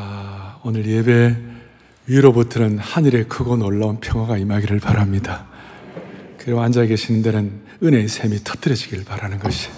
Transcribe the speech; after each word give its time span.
아, 0.00 0.60
오늘 0.62 0.86
예배 0.86 1.36
위로부터는 2.06 2.78
하늘의 2.78 3.28
크고 3.28 3.56
놀라운 3.56 3.98
평화가 3.98 4.38
임하기를 4.38 4.78
바랍니다. 4.78 5.48
그리고 6.38 6.60
앉아 6.60 6.86
계시는 6.86 7.22
데는 7.22 7.60
은혜의 7.82 8.06
샘이 8.06 8.38
터뜨려지길 8.44 9.04
바라는 9.04 9.40
것이 9.40 9.70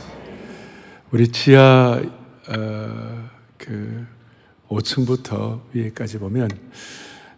우리 1.11 1.29
지하 1.29 2.03
어, 2.49 3.31
그 3.57 4.07
5층부터 4.69 5.63
위에까지 5.73 6.19
보면 6.19 6.51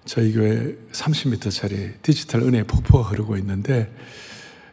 저희 0.04 0.32
교회 0.32 0.76
30m짜리 0.90 2.02
디지털 2.02 2.42
은혜 2.42 2.64
폭포가 2.64 3.10
흐르고 3.10 3.36
있는데 3.36 3.94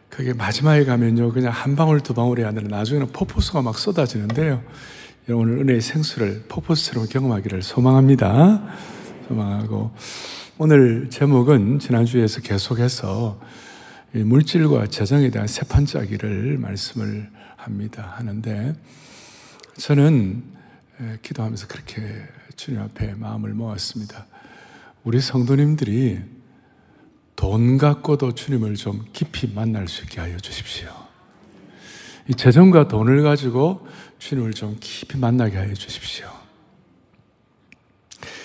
그게 0.08 0.32
마지막에 0.32 0.84
가면요 0.84 1.32
그냥 1.32 1.52
한 1.52 1.76
방울 1.76 2.00
두 2.00 2.12
방울이 2.12 2.44
아니라 2.44 2.66
나중에는 2.66 3.12
폭포수가 3.12 3.62
막 3.62 3.78
쏟아지는데요 3.78 4.64
오늘 5.32 5.58
은혜의 5.58 5.80
생수를 5.80 6.44
폭포수처럼 6.48 7.06
경험하기를 7.08 7.62
소망합니다. 7.62 8.62
소망하고 9.28 9.92
오늘 10.58 11.08
제목은 11.10 11.78
지난주에서 11.78 12.40
계속해서 12.40 13.40
물질과 14.12 14.86
재정에 14.86 15.30
대한 15.30 15.46
세 15.46 15.62
판짜기를 15.66 16.58
말씀을 16.58 17.30
합니다. 17.56 18.14
하는데 18.16 18.74
저는 19.76 20.42
기도하면서 21.22 21.66
그렇게 21.68 22.00
주님 22.56 22.80
앞에 22.80 23.14
마음을 23.14 23.54
모았습니다. 23.54 24.26
우리 25.04 25.20
성도님들이 25.20 26.18
돈 27.36 27.78
갖고도 27.78 28.34
주님을 28.34 28.74
좀 28.74 29.04
깊이 29.12 29.50
만날 29.54 29.88
수 29.88 30.02
있게 30.02 30.20
하여 30.20 30.36
주십시오. 30.38 30.88
이 32.28 32.34
재정과 32.34 32.88
돈을 32.88 33.22
가지고 33.22 33.86
주님을 34.20 34.52
좀 34.52 34.76
깊이 34.78 35.18
만나게 35.18 35.56
하여 35.56 35.74
주십시오. 35.74 36.30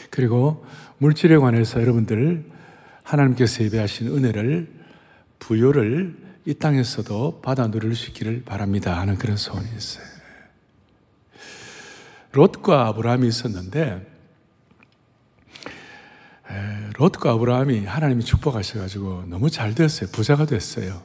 그리고 0.09 0.65
물질에 0.97 1.37
관해서 1.37 1.81
여러분들 1.81 2.49
하나님께서 3.03 3.65
예배하신 3.65 4.07
은혜를 4.07 4.73
부여를 5.37 6.15
이 6.45 6.53
땅에서도 6.53 7.41
받아 7.41 7.69
누릴 7.69 7.95
수 7.95 8.09
있기를 8.09 8.43
바랍니다 8.45 8.97
하는 8.97 9.17
그런 9.17 9.35
소원이 9.35 9.67
있어요. 9.75 10.05
롯과 12.31 12.87
아브라함이 12.87 13.27
있었는데 13.27 14.11
롯과 16.97 17.33
아브라함이 17.33 17.85
하나님이 17.85 18.23
축복하셔가지고 18.23 19.25
너무 19.27 19.49
잘 19.49 19.75
됐어요. 19.75 20.09
부자가 20.11 20.45
됐어요. 20.45 21.03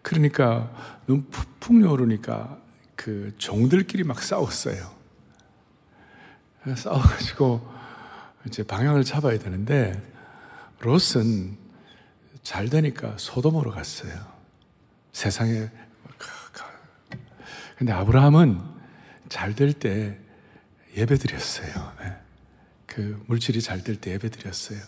그러니까 0.00 0.72
너무 1.06 1.24
풍요로우니까 1.60 2.65
그 2.96 3.32
종들끼리 3.38 4.02
막 4.04 4.22
싸웠어요. 4.22 4.94
싸워가지고 6.74 7.74
이제 8.46 8.62
방향을 8.64 9.04
잡아야 9.04 9.38
되는데 9.38 10.02
롯은 10.80 11.56
잘 12.42 12.68
되니까 12.68 13.14
소돔으로 13.18 13.70
갔어요. 13.70 14.12
세상에 15.12 15.70
근데 17.76 17.92
아브라함은 17.92 18.60
잘 19.28 19.54
될 19.54 19.72
때 19.74 20.18
예배 20.96 21.16
드렸어요. 21.16 21.92
네. 22.00 22.16
그 22.86 23.22
물질이 23.26 23.60
잘 23.60 23.82
될 23.84 24.00
때 24.00 24.12
예배 24.12 24.30
드렸어요. 24.30 24.78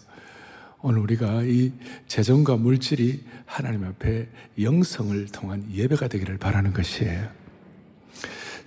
오늘 0.80 1.00
우리가 1.00 1.42
이 1.42 1.72
재정과 2.06 2.56
물질이 2.56 3.26
하나님 3.44 3.84
앞에 3.84 4.28
영성을 4.60 5.26
통한 5.26 5.68
예배가 5.70 6.08
되기를 6.08 6.38
바라는 6.38 6.72
것이에요. 6.72 7.28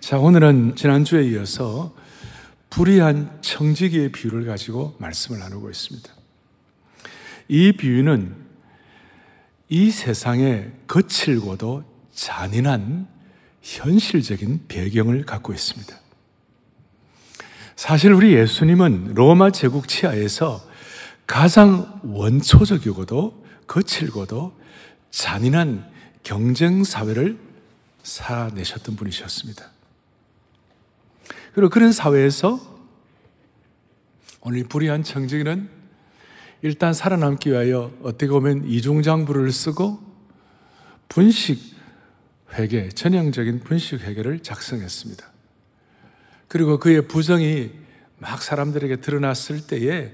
자, 0.02 0.18
오늘은 0.18 0.76
지난주에 0.76 1.24
이어서 1.28 1.94
불의한 2.72 3.38
청지기의 3.42 4.12
비유를 4.12 4.46
가지고 4.46 4.96
말씀을 4.98 5.40
나누고 5.40 5.70
있습니다. 5.70 6.12
이 7.48 7.72
비유는 7.74 8.36
이 9.70 9.92
세상에 9.92 10.72
거칠고도 10.88 11.84
잔인한 12.16 13.08
현실적인 13.62 14.66
배경을 14.68 15.24
갖고 15.24 15.54
있습니다. 15.54 15.96
사실 17.76 18.12
우리 18.12 18.34
예수님은 18.34 19.14
로마 19.14 19.52
제국 19.52 19.88
치하에서 19.88 20.68
가장 21.28 22.02
원초적이고도 22.04 23.46
거칠고도 23.68 24.60
잔인한 25.12 25.88
경쟁 26.24 26.84
사회를 26.84 27.38
살아내셨던 28.02 28.96
분이셨습니다. 28.96 29.70
그리고 31.54 31.70
그런 31.70 31.92
사회에서 31.92 32.60
오늘 34.42 34.64
불의한 34.64 35.04
청지기는 35.04 35.70
일단 36.62 36.94
살아남기 36.94 37.52
위하여 37.52 37.92
어떻게 38.04 38.28
보면 38.28 38.66
이중장부를 38.66 39.52
쓰고 39.52 40.00
분식 41.10 41.60
회계, 42.54 42.90
전형적인 42.90 43.62
분식 43.62 44.02
회계를 44.02 44.40
작성했습니다. 44.40 45.26
그리고 46.48 46.80
그의 46.80 47.08
부정이 47.08 47.72
막 48.18 48.42
사람들에게 48.42 48.98
드러났을 48.98 49.66
때에 49.68 50.14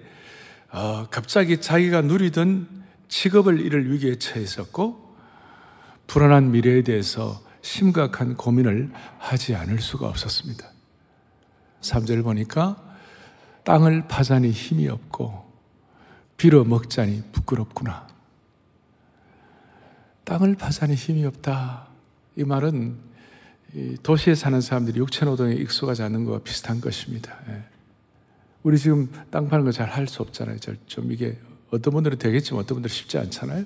어, 0.71 1.07
갑자기 1.09 1.59
자기가 1.59 2.01
누리던 2.01 2.67
직업을 3.09 3.59
잃을 3.59 3.91
위기에 3.91 4.15
처했었고 4.15 5.15
불안한 6.07 6.51
미래에 6.51 6.83
대해서 6.83 7.41
심각한 7.61 8.35
고민을 8.35 8.91
하지 9.17 9.55
않을 9.55 9.79
수가 9.79 10.07
없었습니다. 10.07 10.76
3절 11.91 12.23
보니까 12.23 12.83
땅을 13.63 14.07
파자니 14.07 14.51
힘이 14.51 14.87
없고 14.89 15.45
빌어 16.37 16.63
먹자니 16.63 17.23
부끄럽구나. 17.31 18.07
땅을 20.23 20.55
파자니 20.55 20.95
힘이 20.95 21.25
없다. 21.25 21.87
이 22.35 22.43
말은 22.43 22.97
도시에 24.03 24.35
사는 24.35 24.59
사람들이 24.61 24.99
육체노동에 24.99 25.55
익숙하지 25.55 26.03
않는 26.03 26.25
것과 26.25 26.39
비슷한 26.39 26.79
것입니다. 26.81 27.37
예. 27.49 27.63
우리 28.63 28.77
지금 28.77 29.11
땅 29.29 29.47
파는 29.49 29.65
거 29.65 29.71
잘 29.71 29.89
할 29.89 30.07
수 30.07 30.21
없잖아요. 30.21 30.57
좀 30.87 31.11
이게 31.11 31.37
어떤 31.71 31.93
분들은 31.93 32.17
되겠지만 32.17 32.63
어떤 32.63 32.75
분들은 32.75 32.93
쉽지 32.93 33.17
않잖아요. 33.17 33.65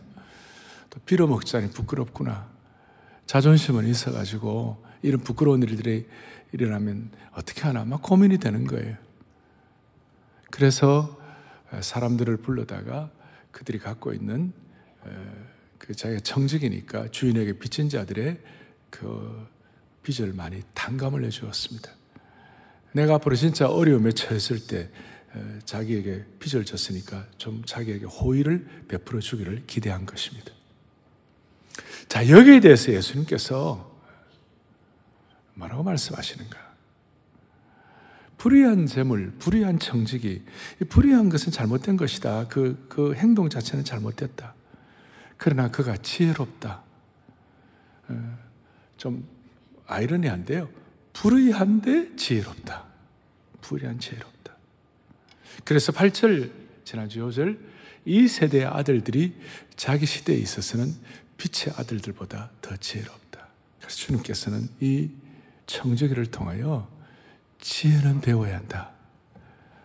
또 0.89 0.99
빌어먹자니 1.05 1.71
부끄럽구나. 1.71 2.47
자존심은 3.25 3.87
있어가지고 3.87 4.83
이런 5.01 5.21
부끄러운 5.21 5.63
일들이 5.63 6.07
일어나면 6.53 7.11
어떻게 7.33 7.61
하나 7.61 7.85
막 7.85 8.01
고민이 8.01 8.37
되는 8.37 8.65
거예요. 8.65 8.97
그래서 10.49 11.19
사람들을 11.79 12.37
불러다가 12.37 13.09
그들이 13.51 13.79
갖고 13.79 14.13
있는 14.13 14.51
그 15.77 15.95
자기가 15.95 16.19
청직이니까 16.21 17.09
주인에게 17.09 17.59
빚진 17.59 17.89
자들의 17.89 18.39
그 18.89 19.47
빚을 20.03 20.33
많이 20.33 20.61
탕감을 20.73 21.23
해주었습니다. 21.25 21.91
내가 22.93 23.15
앞으로 23.15 23.35
진짜 23.35 23.67
어려움에 23.69 24.11
처했을 24.11 24.67
때 24.67 24.89
자기에게 25.63 26.25
빚을 26.39 26.65
졌으니까 26.65 27.25
좀 27.37 27.63
자기에게 27.65 28.05
호의를 28.05 28.85
베풀어 28.89 29.21
주기를 29.21 29.63
기대한 29.65 30.05
것입니다. 30.05 30.51
자, 32.09 32.27
여기에 32.27 32.59
대해서 32.59 32.91
예수님께서 32.91 33.90
뭐라고 35.53 35.83
말씀하시는가? 35.83 36.71
불의한 38.37 38.87
재물, 38.87 39.31
불의한 39.37 39.77
청직이, 39.77 40.43
불의한 40.89 41.29
것은 41.29 41.51
잘못된 41.51 41.95
것이다. 41.95 42.47
그, 42.47 42.87
그 42.89 43.13
행동 43.13 43.49
자체는 43.49 43.83
잘못됐다. 43.83 44.55
그러나 45.37 45.69
그가 45.69 45.95
지혜롭다. 45.97 46.81
좀 48.97 49.27
아이러니한데요. 49.85 50.69
불의한데 51.13 52.15
지혜롭다. 52.15 52.85
불의한 53.61 53.99
지혜롭다. 53.99 54.55
그래서 55.63 55.91
8절, 55.91 56.51
지난주 56.83 57.19
5절, 57.19 57.59
이 58.05 58.27
세대의 58.27 58.65
아들들이 58.65 59.35
자기 59.75 60.05
시대에 60.05 60.37
있어서는 60.37 60.93
빛의 61.37 61.75
아들들보다 61.77 62.51
더 62.61 62.75
지혜롭다. 62.77 63.47
그래서 63.79 63.95
주님께서는 63.95 64.69
이 64.79 65.11
청지기를 65.71 66.25
통하여 66.27 66.87
지혜는 67.61 68.21
배워야 68.21 68.57
한다. 68.57 68.91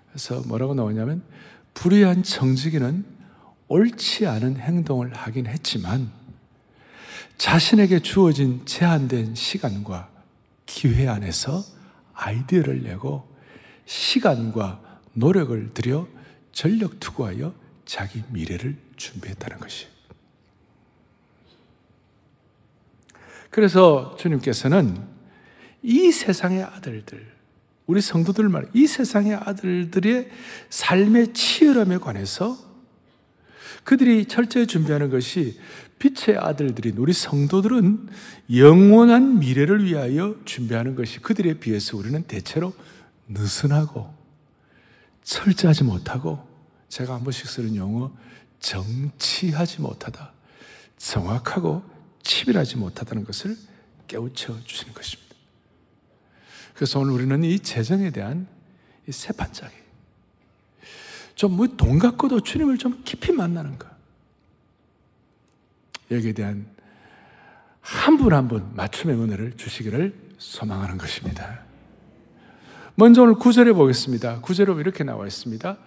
그래서 0.08 0.42
뭐라고 0.46 0.74
나오냐면, 0.74 1.22
불의한 1.74 2.22
청지기는 2.22 3.04
옳지 3.68 4.26
않은 4.26 4.56
행동을 4.56 5.14
하긴 5.14 5.46
했지만, 5.46 6.10
자신에게 7.38 8.00
주어진 8.00 8.64
제한된 8.66 9.34
시간과 9.34 10.10
기회 10.64 11.06
안에서 11.06 11.62
아이디어를 12.14 12.82
내고 12.82 13.28
시간과 13.84 15.00
노력을 15.12 15.72
들여 15.74 16.08
전력 16.52 16.98
투구하여 16.98 17.54
자기 17.84 18.22
미래를 18.30 18.76
준비했다는 18.96 19.60
것이. 19.60 19.86
그래서 23.50 24.16
주님께서는 24.16 25.15
이 25.88 26.10
세상의 26.10 26.64
아들들, 26.64 27.24
우리 27.86 28.00
성도들 28.00 28.48
말, 28.48 28.68
이 28.74 28.88
세상의 28.88 29.34
아들들의 29.34 30.28
삶의 30.68 31.32
치열함에 31.32 31.98
관해서 31.98 32.58
그들이 33.84 34.26
철저히 34.26 34.66
준비하는 34.66 35.10
것이 35.10 35.60
빛의 36.00 36.38
아들들인 36.38 36.98
우리 36.98 37.12
성도들은 37.12 38.08
영원한 38.56 39.38
미래를 39.38 39.84
위하여 39.84 40.34
준비하는 40.44 40.96
것이 40.96 41.20
그들에 41.20 41.60
비해서 41.60 41.96
우리는 41.96 42.20
대체로 42.24 42.74
느슨하고 43.28 44.12
철저하지 45.22 45.84
못하고 45.84 46.44
제가 46.88 47.14
한 47.14 47.22
번씩 47.22 47.46
쓰는 47.46 47.76
용어 47.76 48.10
정치하지 48.58 49.82
못하다. 49.82 50.32
정확하고 50.96 51.84
치밀하지 52.24 52.76
못하다는 52.76 53.24
것을 53.24 53.56
깨우쳐 54.08 54.64
주시는 54.64 54.92
것입니다. 54.92 55.25
그래서 56.76 57.00
오늘 57.00 57.14
우리는 57.14 57.42
이 57.42 57.58
재정에 57.58 58.10
대한 58.10 58.46
이 59.08 59.12
세판짜기. 59.12 59.74
좀뭐 61.34 61.68
돈 61.76 61.98
갖고도 61.98 62.40
주님을 62.40 62.78
좀 62.78 63.02
깊이 63.04 63.32
만나는 63.32 63.78
것. 63.78 63.88
여기에 66.10 66.32
대한 66.32 66.66
한 67.80 68.16
분 68.18 68.32
한 68.32 68.48
분 68.48 68.74
맞춤의 68.74 69.16
은혜를 69.16 69.56
주시기를 69.56 70.14
소망하는 70.38 70.98
것입니다. 70.98 71.60
먼저 72.94 73.22
오늘 73.22 73.34
구절에 73.34 73.72
보겠습니다. 73.72 74.40
구절로 74.40 74.80
이렇게 74.80 75.04
나와 75.04 75.26
있습니다. 75.26 75.78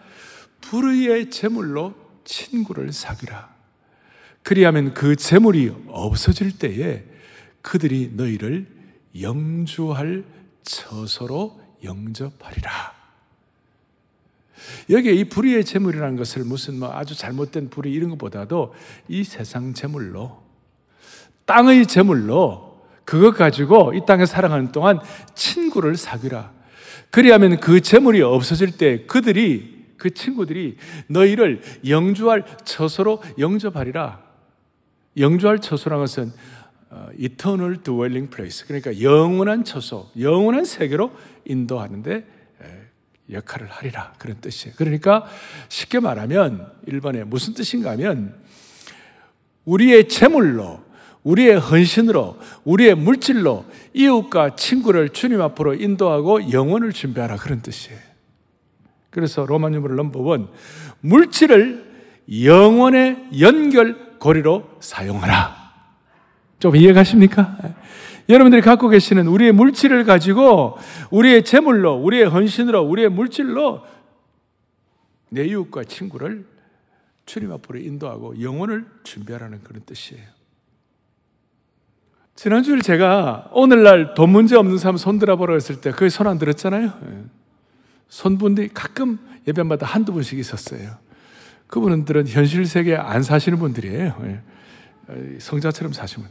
불의의 0.62 1.30
제물로 1.30 1.94
친구를 2.26 2.94
사귀라. 2.94 3.54
그리하면 4.44 4.94
그 4.94 5.16
재물이 5.16 5.74
없어질 5.88 6.58
때에 6.58 7.04
그들이 7.62 8.12
너희를 8.16 8.68
영주할 9.20 10.24
처소로 10.64 11.60
영접하리라. 11.84 13.00
여기에 14.90 15.14
이 15.14 15.24
불의의 15.24 15.66
재물이라는 15.66 16.18
것을 16.18 16.44
무슨 16.44 16.80
뭐 16.80 16.92
아주 16.94 17.16
잘못된 17.16 17.70
불의 17.70 17.94
이런 17.94 18.10
것보다도 18.12 18.74
이 19.08 19.24
세상 19.24 19.74
재물로 19.74 20.42
땅의 21.46 21.88
재물로 21.88 22.84
그것 23.06 23.32
가지고 23.32 23.94
이 23.96 24.02
땅에 24.06 24.26
살아가는 24.26 24.72
동안 24.72 25.00
친구를 25.34 25.96
사귀라. 25.96 26.52
그리하면 27.10 27.60
그 27.60 27.82
재물이 27.82 28.22
없어질 28.22 28.78
때 28.78 29.06
그들이 29.08 29.88
그 29.98 30.14
친구들이 30.14 30.78
너희를 31.08 31.62
영주할 31.88 32.46
처소로 32.64 33.24
영접하리라. 33.40 34.22
영주할 35.18 35.60
처소라는 35.60 36.04
것은 36.04 36.32
어, 36.90 37.10
eternal 37.20 37.82
dwelling 37.84 38.30
place. 38.30 38.66
그러니까 38.66 39.02
영원한 39.02 39.64
처소, 39.64 40.10
영원한 40.20 40.66
세계로 40.66 41.12
인도하는데 41.46 42.40
역할을 43.32 43.68
하리라. 43.68 44.14
그런 44.18 44.40
뜻이에요. 44.42 44.76
그러니까 44.78 45.26
쉽게 45.68 46.00
말하면 46.00 46.72
1번에 46.88 47.24
무슨 47.26 47.54
뜻인가 47.54 47.92
하면 47.92 48.36
우리의 49.66 50.08
재물로, 50.08 50.84
우리의 51.24 51.60
헌신으로, 51.60 52.40
우리의 52.64 52.96
물질로 52.96 53.66
이웃과 53.94 54.56
친구를 54.56 55.10
주님 55.10 55.42
앞으로 55.42 55.76
인도하고 55.76 56.52
영원을 56.52 56.92
준비하라. 56.92 57.36
그런 57.38 57.62
뜻이에요. 57.62 58.00
그래서 59.10 59.46
로마 59.46 59.70
유물 59.72 59.96
넘버원 59.96 60.50
물질을 61.02 61.88
영원의 62.44 63.30
연결 63.40 64.18
고리로 64.20 64.78
사용하라. 64.80 65.59
좀 66.60 66.76
이해가십니까? 66.76 67.58
여러분들이 68.28 68.62
갖고 68.62 68.90
계시는 68.90 69.28
우리의 69.28 69.52
물질을 69.54 70.04
가지고 70.04 70.78
우리의 71.10 71.44
재물로, 71.44 71.96
우리의 71.96 72.26
헌신으로, 72.26 72.84
우리의 72.84 73.10
물질로 73.10 73.84
내 75.30 75.46
이웃과 75.46 75.86
친구를 75.86 76.46
주님 77.26 77.52
앞으로 77.52 77.80
인도하고 77.80 78.42
영혼을 78.42 78.86
준비하라는 79.04 79.62
그런 79.64 79.82
뜻이에요. 79.86 80.24
지난주에 82.36 82.80
제가 82.82 83.50
오늘날 83.52 84.14
돈 84.14 84.30
문제 84.30 84.56
없는 84.56 84.78
사람 84.78 84.98
손들어 84.98 85.36
보라 85.36 85.56
했을 85.56 85.82
때 85.82 85.92
그게 85.92 86.10
손안 86.10 86.38
들었잖아요. 86.38 86.86
예. 86.86 87.24
손분들이 88.08 88.70
가끔 88.70 89.20
예배마다 89.48 89.86
한두 89.86 90.14
분씩 90.14 90.40
있었어요. 90.40 90.98
그분들은 91.68 92.28
현실 92.28 92.66
세계에 92.66 92.96
안 92.96 93.24
사시는 93.24 93.60
분들이에요. 93.60 94.16
예. 94.24 95.40
성자처럼 95.40 95.94
사시면. 95.94 96.30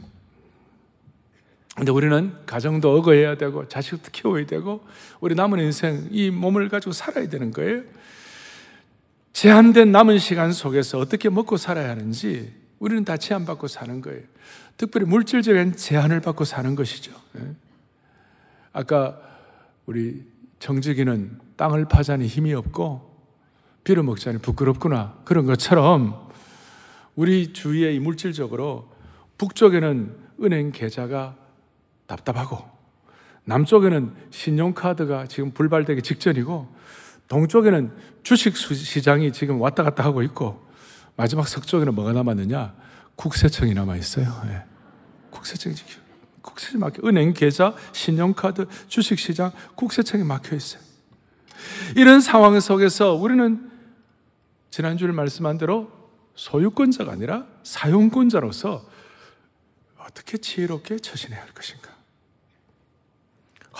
근데 1.79 1.93
우리는 1.93 2.33
가정도 2.45 2.93
억어해야 2.97 3.35
되고 3.37 3.65
자식도 3.65 4.09
키워야 4.11 4.45
되고 4.45 4.85
우리 5.21 5.33
남은 5.33 5.59
인생 5.59 6.09
이 6.11 6.29
몸을 6.29 6.67
가지고 6.67 6.91
살아야 6.91 7.29
되는 7.29 7.51
거예요. 7.51 7.83
제한된 9.31 9.89
남은 9.89 10.17
시간 10.17 10.51
속에서 10.51 10.99
어떻게 10.99 11.29
먹고 11.29 11.55
살아야 11.55 11.89
하는지 11.89 12.53
우리는 12.79 13.05
다 13.05 13.15
제한받고 13.15 13.67
사는 13.67 14.01
거예요. 14.01 14.23
특별히 14.75 15.05
물질적인 15.05 15.77
제한을 15.77 16.19
받고 16.19 16.43
사는 16.43 16.75
것이죠. 16.75 17.13
예. 17.37 17.55
아까 18.73 19.17
우리 19.85 20.25
정직이는 20.59 21.39
땅을 21.55 21.85
파자니 21.85 22.27
힘이 22.27 22.53
없고 22.55 23.09
빌어먹자니 23.85 24.39
부끄럽구나. 24.39 25.17
그런 25.23 25.45
것처럼 25.45 26.29
우리 27.15 27.53
주위에 27.53 27.97
물질적으로 27.99 28.91
북쪽에는 29.37 30.13
은행 30.43 30.73
계좌가 30.73 31.38
답답하고 32.09 32.59
남쪽에는 33.45 34.13
신용카드가 34.31 35.27
지금 35.27 35.51
불발되기 35.51 36.01
직전이고 36.01 36.67
동쪽에는 37.27 37.95
주식 38.23 38.57
시장이 38.57 39.31
지금 39.31 39.61
왔다 39.61 39.83
갔다 39.83 40.03
하고 40.03 40.23
있고 40.23 40.67
마지막 41.15 41.47
석쪽에는 41.47 41.93
뭐가 41.93 42.13
남았느냐? 42.13 42.73
국세청이 43.15 43.73
남아 43.73 43.97
있어요. 43.97 44.41
예. 44.47 44.63
국세청이 45.29 45.75
국세청 46.41 46.79
막혀 46.79 47.07
은행 47.07 47.33
계좌, 47.33 47.75
신용카드, 47.91 48.65
주식 48.87 49.19
시장, 49.19 49.51
국세청이 49.75 50.23
막혀 50.23 50.55
있어요. 50.55 50.81
이런 51.95 52.21
상황 52.21 52.59
속에서 52.59 53.13
우리는 53.13 53.69
지난주에 54.71 55.11
말씀한 55.11 55.57
대로 55.57 55.91
소유권자가 56.35 57.11
아니라 57.11 57.45
사용권자로서 57.63 58.87
어떻게 59.97 60.37
지혜롭게 60.37 60.99
처신해야 60.99 61.41
할 61.41 61.51
것인가? 61.53 61.98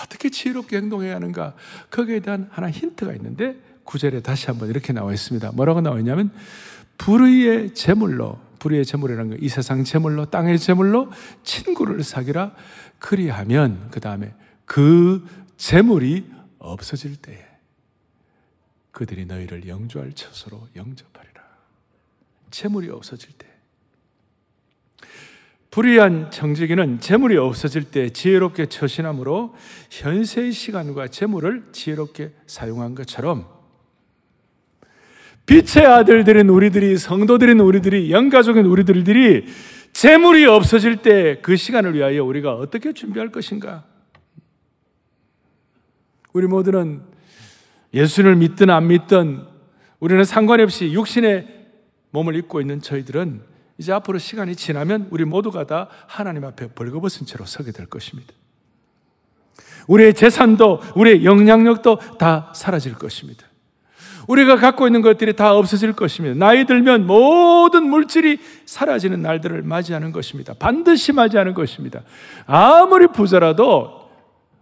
어떻게 0.02 0.30
지혜롭게 0.30 0.76
행동해야 0.76 1.16
하는가? 1.16 1.54
거기에 1.90 2.20
대한 2.20 2.48
하나 2.50 2.70
힌트가 2.70 3.12
있는데 3.14 3.56
구절에 3.84 4.20
다시 4.20 4.46
한번 4.46 4.68
이렇게 4.70 4.92
나와 4.92 5.12
있습니다. 5.12 5.52
뭐라고 5.52 5.80
나와 5.80 5.98
있냐면 5.98 6.30
불의의 6.98 7.74
제물로 7.74 8.38
불의의 8.58 8.84
제물이라는 8.84 9.30
거 9.30 9.36
이 9.40 9.48
세상 9.48 9.84
제물로 9.84 10.26
땅의 10.26 10.58
제물로 10.58 11.10
친구를 11.44 12.02
사귀라 12.04 12.54
그리하면 12.98 13.88
그 13.90 14.00
다음에 14.00 14.34
그 14.66 15.26
제물이 15.56 16.30
없어질 16.58 17.16
때에 17.16 17.42
그들이 18.92 19.24
너희를 19.24 19.66
영주할 19.66 20.12
처소로 20.12 20.68
영접하리라. 20.76 21.40
재물이 22.50 22.90
없어질 22.90 23.32
때. 23.32 23.49
불의한 25.70 26.30
정직이는 26.32 27.00
재물이 27.00 27.36
없어질 27.36 27.84
때 27.84 28.10
지혜롭게 28.10 28.66
처신함으로 28.66 29.54
현세의 29.90 30.52
시간과 30.52 31.08
재물을 31.08 31.64
지혜롭게 31.72 32.32
사용한 32.46 32.94
것처럼 32.96 33.46
빛의 35.46 35.86
아들들인 35.86 36.48
우리들이 36.48 36.96
성도들인 36.96 37.60
우리들이 37.60 38.10
영가족인 38.10 38.66
우리들이 38.66 39.46
재물이 39.92 40.46
없어질 40.46 41.02
때 41.02 41.40
그 41.42 41.56
시간을 41.56 41.94
위하여 41.94 42.24
우리가 42.24 42.54
어떻게 42.54 42.92
준비할 42.92 43.30
것인가? 43.30 43.84
우리 46.32 46.46
모두는 46.46 47.02
예수를 47.92 48.36
믿든 48.36 48.70
안 48.70 48.86
믿든 48.86 49.44
우리는 49.98 50.22
상관없이 50.24 50.92
육신의 50.92 51.66
몸을 52.10 52.36
입고 52.36 52.60
있는 52.60 52.80
저희들은 52.80 53.49
이제 53.80 53.94
앞으로 53.94 54.18
시간이 54.18 54.56
지나면 54.56 55.08
우리 55.10 55.24
모두가 55.24 55.64
다 55.64 55.88
하나님 56.06 56.44
앞에 56.44 56.68
벌거벗은 56.74 57.26
채로 57.26 57.46
서게 57.46 57.72
될 57.72 57.86
것입니다. 57.86 58.30
우리의 59.88 60.12
재산도, 60.12 60.82
우리의 60.96 61.24
영향력도 61.24 62.18
다 62.18 62.52
사라질 62.54 62.92
것입니다. 62.92 63.46
우리가 64.28 64.56
갖고 64.56 64.86
있는 64.86 65.00
것들이 65.00 65.34
다 65.34 65.56
없어질 65.56 65.94
것입니다. 65.94 66.36
나이 66.38 66.66
들면 66.66 67.06
모든 67.06 67.88
물질이 67.88 68.38
사라지는 68.66 69.22
날들을 69.22 69.62
맞이하는 69.62 70.12
것입니다. 70.12 70.52
반드시 70.58 71.12
맞이하는 71.12 71.54
것입니다. 71.54 72.02
아무리 72.44 73.06
부자라도 73.06 74.00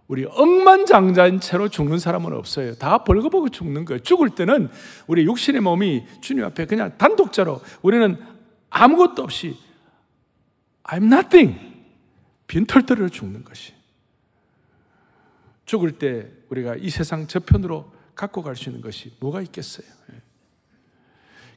우리 0.09 0.25
억만장자인 0.25 1.39
채로 1.39 1.67
죽는 1.67 1.99
사람은 1.99 2.33
없어요. 2.33 2.73
다 2.75 2.99
벌거벗고 3.03 3.49
죽는 3.49 3.85
거예요. 3.85 3.99
죽을 3.99 4.29
때는 4.31 4.69
우리 5.05 5.23
육신의 5.25 5.61
몸이 5.61 6.03
주님 6.19 6.45
앞에 6.45 6.65
그냥 6.65 6.93
단독자로 6.97 7.61
우리는 7.83 8.17
아무것도 8.69 9.23
없이 9.23 9.57
I'm 10.83 11.05
nothing 11.05 11.59
빈털터리로 12.47 13.09
죽는 13.09 13.43
것이. 13.43 13.73
죽을 15.65 15.91
때 15.91 16.27
우리가 16.49 16.75
이 16.77 16.89
세상 16.89 17.27
저편으로 17.27 17.91
갖고 18.15 18.41
갈 18.41 18.55
수 18.55 18.69
있는 18.69 18.81
것이 18.81 19.13
뭐가 19.19 19.41
있겠어요? 19.43 19.87
예. 20.11 20.21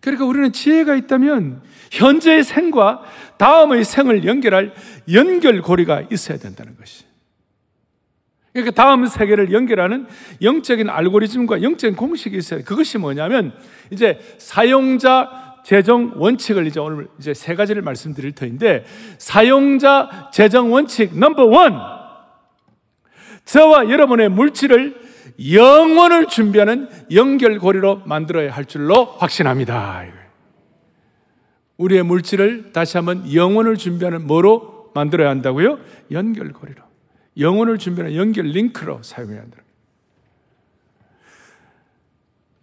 그러니까 0.00 0.26
우리는 0.26 0.52
지혜가 0.52 0.96
있다면 0.96 1.62
현재의 1.90 2.44
생과 2.44 3.02
다음의 3.38 3.84
생을 3.84 4.24
연결할 4.26 4.74
연결고리가 5.10 6.08
있어야 6.12 6.38
된다는 6.38 6.76
것이. 6.76 7.04
그러니까 8.52 8.74
다음 8.74 9.06
세계를 9.06 9.50
연결하는 9.52 10.06
영적인 10.42 10.90
알고리즘과 10.90 11.62
영적인 11.62 11.96
공식이 11.96 12.36
있어요. 12.36 12.62
그것이 12.64 12.98
뭐냐면 12.98 13.58
이제 13.90 14.20
사용자 14.38 15.51
재정 15.64 16.12
원칙을 16.16 16.66
이제 16.66 16.80
오늘 16.80 17.08
이제 17.18 17.34
세 17.34 17.54
가지를 17.54 17.82
말씀드릴 17.82 18.32
터인데 18.32 18.84
사용자 19.18 20.30
재정 20.32 20.72
원칙 20.72 21.16
넘버 21.18 21.44
원 21.46 21.78
저와 23.44 23.90
여러분의 23.90 24.28
물질을 24.28 25.00
영원을 25.52 26.26
준비하는 26.26 26.88
연결고리로 27.12 28.02
만들어야 28.04 28.52
할 28.52 28.64
줄로 28.64 29.04
확신합니다. 29.04 30.04
우리의 31.78 32.02
물질을 32.02 32.72
다시 32.72 32.96
한번 32.96 33.32
영원을 33.32 33.76
준비하는 33.76 34.26
뭐로 34.26 34.92
만들어야 34.94 35.30
한다고요? 35.30 35.78
연결고리로. 36.10 36.82
영혼을 37.38 37.78
준비하는 37.78 38.16
연결 38.16 38.46
링크로 38.46 39.02
사용해야 39.02 39.40
한다. 39.40 39.58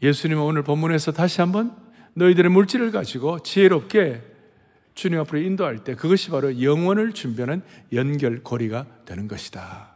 예수님은 0.02 0.42
오늘 0.42 0.64
본문에서 0.64 1.12
다시 1.12 1.42
한번 1.42 1.76
너희들의 2.20 2.52
물질을 2.52 2.92
가지고 2.92 3.40
지혜롭게 3.40 4.22
주님 4.94 5.20
앞으로 5.22 5.40
인도할 5.40 5.84
때 5.86 5.96
그것이 5.96 6.30
바로 6.30 6.62
영혼을 6.62 7.14
준비하는 7.14 7.62
연결고리가 7.94 8.86
되는 9.06 9.28
것이다. 9.28 9.96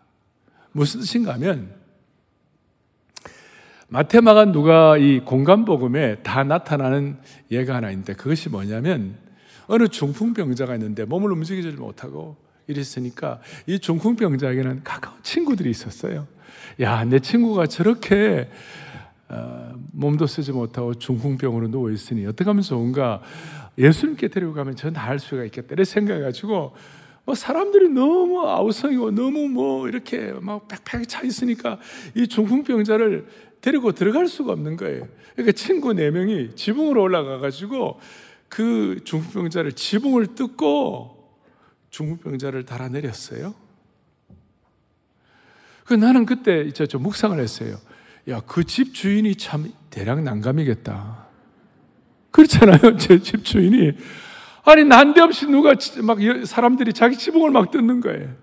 무슨 0.71 1.01
뜻인가 1.01 1.33
하면 1.33 1.73
마테마가 3.89 4.45
누가 4.45 4.97
이 4.97 5.19
공간복음에 5.19 6.23
다 6.23 6.43
나타나는 6.43 7.17
예가 7.51 7.75
하나 7.75 7.91
있는데 7.91 8.13
그것이 8.13 8.49
뭐냐면 8.49 9.17
어느 9.67 9.87
중풍병자가 9.87 10.73
있는데 10.75 11.03
몸을 11.05 11.31
움직이지 11.33 11.71
못하고 11.71 12.37
이랬으니까 12.67 13.41
이 13.67 13.79
중풍병자에게는 13.79 14.83
가까운 14.83 15.17
친구들이 15.21 15.69
있었어요. 15.69 16.27
야, 16.79 17.03
내 17.03 17.19
친구가 17.19 17.67
저렇게 17.67 18.49
어, 19.33 19.73
몸도 19.93 20.27
쓰지 20.27 20.51
못하고 20.51 20.93
중풍병으로 20.93 21.69
누워 21.69 21.89
있으니 21.89 22.25
어떻게 22.25 22.49
하면 22.49 22.61
좋은가? 22.61 23.21
예수님께 23.77 24.27
데리고 24.27 24.53
가면 24.53 24.75
저 24.75 24.91
나을 24.91 25.17
수가 25.17 25.43
있겠다. 25.45 25.69
이렇게 25.69 25.85
생각해가지고 25.85 26.75
뭐 27.25 27.35
사람들이 27.35 27.89
너무 27.89 28.47
아우성이고 28.47 29.11
너무 29.11 29.47
뭐 29.49 29.87
이렇게 29.87 30.33
막 30.33 30.67
빽빽이 30.67 31.07
차 31.07 31.23
있으니까 31.23 31.79
이 32.15 32.27
중풍병자를 32.27 33.25
데리고 33.61 33.93
들어갈 33.93 34.27
수가 34.27 34.51
없는 34.51 34.77
거예요. 34.77 35.07
그러니까 35.33 35.53
친구 35.53 35.93
네 35.93 36.11
명이 36.11 36.55
지붕으로 36.55 37.01
올라가가지고 37.01 37.99
그 38.49 38.99
중풍병자를 39.03 39.71
지붕을 39.71 40.35
뜯고 40.35 41.39
중풍병자를 41.89 42.65
달아내렸어요. 42.65 43.55
그 45.85 45.93
나는 45.93 46.25
그때 46.25 46.61
이제 46.61 46.85
좀 46.85 47.03
묵상을 47.03 47.39
했어요. 47.39 47.77
야, 48.29 48.39
그 48.41 48.63
집 48.63 48.93
주인이 48.93 49.35
참 49.35 49.71
대량 49.89 50.23
난감이겠다. 50.23 51.27
그렇잖아요. 52.31 52.95
제 52.97 53.19
집 53.19 53.43
주인이. 53.43 53.91
아니, 54.65 54.83
난데없이 54.85 55.47
누가 55.47 55.75
막 56.03 56.17
사람들이 56.45 56.93
자기 56.93 57.17
지붕을 57.17 57.51
막 57.51 57.69
뜯는 57.71 57.99
거예요. 58.01 58.33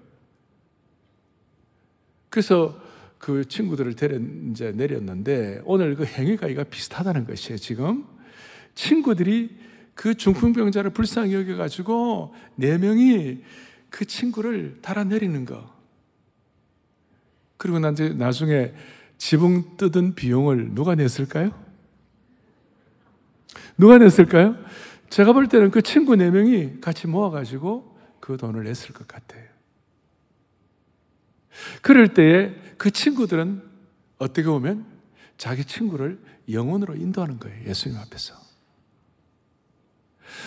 그래서 2.29 2.79
그 3.19 3.47
친구들을 3.47 3.95
데려 3.97 4.19
이제 4.51 4.73
내렸는데 4.73 5.63
오늘 5.65 5.95
그 5.95 6.05
행위가 6.05 6.47
이가 6.49 6.65
비슷하다는 6.65 7.27
것이에요. 7.27 7.59
지금 7.59 8.05
친구들이 8.75 9.57
그 9.95 10.15
중풍병자를 10.15 10.91
불쌍히 10.93 11.35
여겨가지고 11.35 12.35
네 12.57 12.79
명이 12.79 13.43
그 13.91 14.05
친구를 14.05 14.79
달아내리는 14.81 15.45
거. 15.45 15.75
그리고 17.57 17.79
난 17.79 17.93
이제 17.95 18.11
나중에 18.11 18.73
지붕 19.21 19.77
뜯은 19.77 20.15
비용을 20.15 20.75
누가 20.75 20.95
냈을까요? 20.95 21.53
누가 23.77 23.99
냈을까요? 23.99 24.57
제가 25.11 25.35
볼 25.35 25.47
때는 25.47 25.71
그 25.71 25.83
친구 25.83 26.17
네 26.17 26.31
명이 26.31 26.81
같이 26.81 27.07
모아가지고 27.07 27.99
그 28.19 28.39
돈을 28.39 28.65
냈을 28.65 28.95
것 28.95 29.07
같아요. 29.07 29.45
그럴 31.83 32.15
때에 32.15 32.55
그 32.79 32.91
친구들은 32.91 33.63
어떻게 34.17 34.45
보면 34.49 34.87
자기 35.37 35.67
친구를 35.67 36.19
영혼으로 36.51 36.97
인도하는 36.97 37.39
거예요. 37.39 37.69
예수님 37.69 37.99
앞에서. 37.99 38.35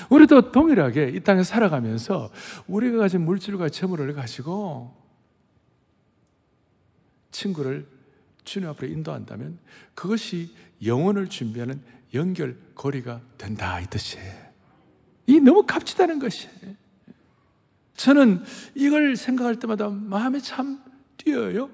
우리도 0.10 0.51
동일하게 0.51 1.10
이 1.10 1.20
땅에 1.20 1.44
살아가면서 1.44 2.32
우리가 2.65 2.98
가진 2.98 3.22
물질과 3.22 3.70
재물을 3.70 4.12
가지고 4.15 4.96
친구를 7.30 7.93
주님 8.44 8.70
앞으로 8.70 8.88
인도한다면 8.88 9.58
그것이 9.94 10.54
영혼을 10.86 11.30
준비하는 11.30 11.82
연결고리가 12.14 13.22
된다 13.38 13.80
이 13.80 13.88
뜻이에요. 13.88 14.44
이 15.28 15.40
너무 15.40 15.66
값지다는 15.66 16.20
것이에요. 16.20 16.76
저는 17.96 18.44
이걸 18.76 19.16
생각할 19.16 19.58
때마다 19.60 19.90
마음이 19.90 20.42
참 20.42 20.82
뛰어요. 21.18 21.70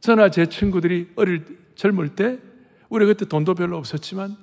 저나 0.00 0.30
제 0.30 0.46
친구들이 0.46 1.12
어릴 1.16 1.58
젊을 1.76 2.14
때 2.14 2.38
우리 2.88 3.06
그때 3.06 3.24
돈도 3.24 3.54
별로 3.54 3.76
없었지만 3.76 4.36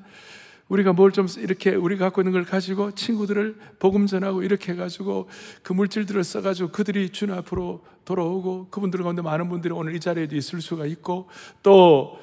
우리가 0.70 0.93
뭘 0.93 1.12
좀 1.12 1.27
이렇게 1.38 1.75
우리가 1.75 2.05
갖고 2.05 2.22
있는 2.22 2.32
걸 2.32 2.46
가지고 2.46 2.91
친구들을 2.91 3.58
복음 3.79 4.08
전하고 4.08 4.43
이렇게 4.43 4.72
해가지고 4.72 5.29
그 5.62 5.74
물질들을 5.74 6.24
써가지고 6.24 6.70
그들이 6.72 7.10
주님 7.10 7.36
앞으로 7.36 7.84
돌아오고 8.05 8.67
그분들 8.70 9.03
가운데 9.03 9.22
많은 9.22 9.50
분들이 9.50 9.74
오늘 9.74 9.96
이 9.96 10.00
자리에도 10.00 10.36
있을 10.36 10.62
수가 10.62 10.86
있고 10.88 11.29
또, 11.62 12.17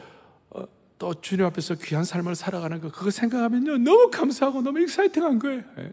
어, 0.51 0.65
또 0.99 1.15
주님 1.21 1.47
앞에서 1.47 1.77
귀한 1.77 2.05
삶을 2.05 2.35
살아가는 2.35 2.81
거 2.81 2.91
그거 2.91 3.11
생각하면요 3.11 3.79
너무 3.79 4.11
감사하고 4.11 4.63
너무 4.63 4.81
익사이팅한 4.81 5.39
거예요. 5.39 5.63
예. 5.79 5.93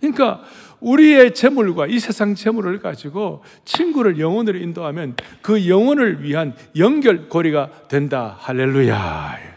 그러니까 0.00 0.44
우리의 0.80 1.34
재물과 1.34 1.86
이 1.86 1.98
세상 1.98 2.34
재물을 2.34 2.78
가지고 2.80 3.42
친구를 3.64 4.20
영혼으로 4.20 4.58
인도하면 4.58 5.16
그 5.40 5.68
영혼을 5.68 6.22
위한 6.22 6.54
연결고리가 6.76 7.88
된다. 7.88 8.36
할렐루야. 8.38 9.55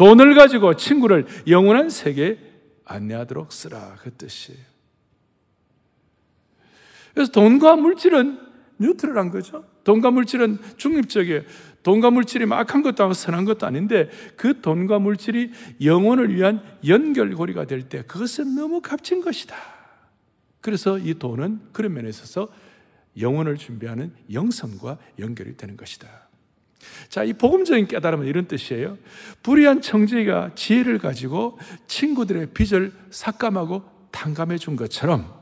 돈을 0.00 0.34
가지고 0.34 0.76
친구를 0.76 1.26
영원한 1.46 1.90
세계에 1.90 2.38
안내하도록 2.86 3.52
쓰라. 3.52 3.96
그 4.00 4.10
뜻이에요. 4.14 4.58
그래서 7.12 7.30
돈과 7.32 7.76
물질은 7.76 8.40
뉴트럴한 8.78 9.30
거죠. 9.30 9.62
돈과 9.84 10.10
물질은 10.10 10.58
중립적이에요. 10.78 11.42
돈과 11.82 12.12
물질이 12.12 12.46
막한 12.46 12.80
것도 12.80 13.04
아니고 13.04 13.12
선한 13.12 13.44
것도 13.44 13.66
아닌데 13.66 14.08
그 14.36 14.62
돈과 14.62 15.00
물질이 15.00 15.52
영혼을 15.84 16.34
위한 16.34 16.62
연결고리가 16.86 17.66
될 17.66 17.90
때 17.90 18.00
그것은 18.00 18.54
너무 18.54 18.80
값진 18.80 19.20
것이다. 19.20 19.54
그래서 20.62 20.96
이 20.98 21.12
돈은 21.12 21.60
그런 21.72 21.92
면에 21.92 22.08
있어서 22.08 22.48
영혼을 23.20 23.58
준비하는 23.58 24.14
영성과 24.32 24.96
연결이 25.18 25.58
되는 25.58 25.76
것이다. 25.76 26.29
자, 27.08 27.24
이 27.24 27.32
복음적인 27.32 27.86
깨달음은 27.88 28.26
이런 28.26 28.46
뜻이에요. 28.46 28.96
불의한 29.42 29.82
청지가 29.82 30.52
지혜를 30.54 30.98
가지고 30.98 31.58
친구들의 31.86 32.48
빚을 32.54 32.92
삭감하고 33.10 33.82
탕감해 34.10 34.58
준 34.58 34.76
것처럼 34.76 35.40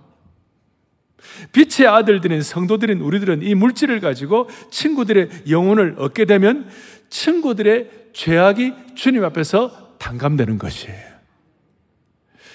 빛의 1.52 1.88
아들들인 1.88 2.42
성도들인 2.42 3.00
우리들은 3.00 3.42
이 3.42 3.54
물질을 3.54 4.00
가지고 4.00 4.48
친구들의 4.70 5.28
영혼을 5.50 5.96
얻게 5.98 6.24
되면 6.24 6.68
친구들의 7.10 7.90
죄악이 8.12 8.74
주님 8.94 9.24
앞에서 9.24 9.96
탕감되는 9.98 10.58
것이에요. 10.58 11.08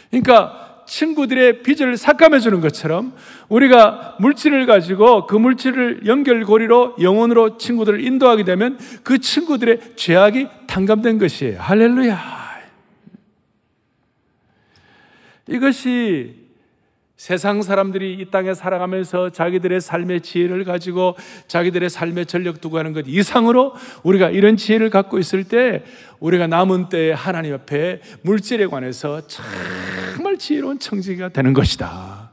그러니까 0.10 0.73
친구들의 0.94 1.64
빚을 1.64 1.98
삭감해 1.98 2.40
주는 2.40 2.62
것처럼 2.62 3.16
우리가 3.50 4.18
물질을 4.20 4.68
가지고 4.68 5.26
그 5.26 5.36
물질을 5.36 6.06
연결고리로 6.06 6.98
영혼으로 7.02 7.58
친구들을 7.58 8.06
인도하게 8.06 8.44
되면 8.44 8.78
그 9.02 9.18
친구들의 9.18 9.96
죄악이 9.96 10.48
탕감된 10.68 11.18
것이에요. 11.18 11.60
할렐루야. 11.60 12.44
이것이 15.48 16.43
세상 17.16 17.62
사람들이 17.62 18.16
이 18.16 18.26
땅에 18.32 18.54
살아가면서 18.54 19.30
자기들의 19.30 19.82
삶의 19.82 20.22
지혜를 20.22 20.64
가지고 20.64 21.16
자기들의 21.48 21.90
삶의 21.90 22.26
전력 22.26 22.60
두고 22.60 22.80
하는 22.80 22.92
것 22.92 23.06
이상으로 23.08 23.74
우리가 24.02 24.30
이런 24.30 24.58
지혜를 24.58 24.90
갖고 24.90 25.20
있을 25.20 25.44
때 25.44 25.84
우리가 26.20 26.48
남은 26.48 26.90
때에 26.90 27.12
하나님 27.12 27.54
앞에 27.54 28.02
물질에 28.24 28.66
관해서 28.66 29.22
정말 29.28 30.38
지혜로운 30.38 30.80
청지기가 30.80 31.30
되는 31.30 31.54
것이다. 31.54 32.32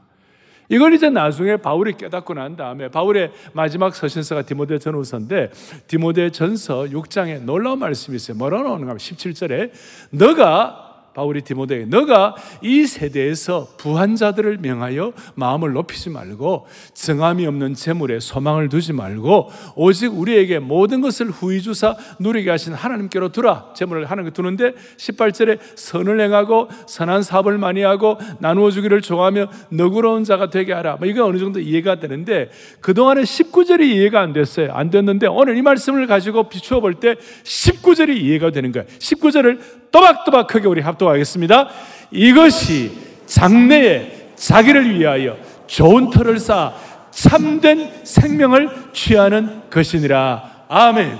이걸 0.67 0.93
이제 0.93 1.09
나중에 1.09 1.57
바울이 1.57 1.97
깨닫고 1.97 2.33
난 2.33 2.55
다음에 2.55 2.87
바울의 2.87 3.31
마지막 3.51 3.93
서신서가 3.93 4.43
디모데 4.43 4.79
전후서인데 4.79 5.51
디모데 5.87 6.31
전서 6.31 6.83
6장에 6.83 7.41
놀라운 7.41 7.79
말씀이 7.79 8.15
있어요. 8.15 8.37
뭐라고 8.37 8.63
나오는가 8.63 8.91
하면 8.91 8.97
17절에 8.97 9.71
너가 10.11 10.90
바울이 11.13 11.41
디모데에 11.41 11.85
너가 11.85 12.35
이 12.61 12.85
세대에서 12.85 13.67
부한 13.77 14.15
자들을 14.15 14.59
명하여 14.59 15.13
마음을 15.35 15.73
높이지 15.73 16.09
말고 16.09 16.67
정함이 16.93 17.45
없는 17.47 17.73
재물에 17.73 18.19
소망을 18.19 18.69
두지 18.69 18.93
말고 18.93 19.49
오직 19.75 20.17
우리에게 20.17 20.59
모든 20.59 21.01
것을 21.01 21.27
후히 21.27 21.61
주사 21.61 21.95
누리게 22.19 22.49
하신 22.49 22.73
하나님께로 22.73 23.29
두라. 23.29 23.73
재물을 23.75 24.05
하나님께 24.05 24.33
두는데 24.33 24.73
18절에 24.97 25.59
선을 25.75 26.19
행하고 26.21 26.69
선한 26.87 27.23
사업을 27.23 27.57
많이 27.57 27.81
하고 27.81 28.17
나누어 28.39 28.71
주기를 28.71 29.01
좋아하며 29.01 29.47
너그러운 29.69 30.23
자가 30.23 30.49
되게 30.49 30.71
하라. 30.73 30.97
뭐 30.97 31.07
이거 31.07 31.25
어느 31.25 31.37
정도 31.39 31.59
이해가 31.59 31.99
되는데 31.99 32.49
그동안에 32.79 33.23
19절이 33.23 33.81
이해가 33.81 34.21
안 34.21 34.33
됐어요. 34.33 34.71
안 34.73 34.89
됐는데 34.89 35.27
오늘 35.27 35.57
이 35.57 35.61
말씀을 35.61 36.07
가지고 36.07 36.47
비추어 36.47 36.79
볼 36.79 36.91
때 37.01 37.15
19절이 37.43 38.17
이해가 38.17 38.51
되는 38.51 38.71
거예요. 38.71 38.85
19절을 38.99 39.80
또박또박하게 39.91 40.67
우리 40.67 40.81
합독하겠습니다. 40.81 41.69
이것이 42.11 42.91
장래에 43.25 44.31
자기를 44.35 44.97
위하여 44.97 45.37
좋은 45.67 46.09
터를 46.09 46.39
쌓아 46.39 46.73
참된 47.11 47.91
생명을 48.03 48.69
취하는 48.93 49.61
것이니라. 49.69 50.65
아멘. 50.69 51.17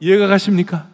이해가 0.00 0.26
가십니까? 0.26 0.86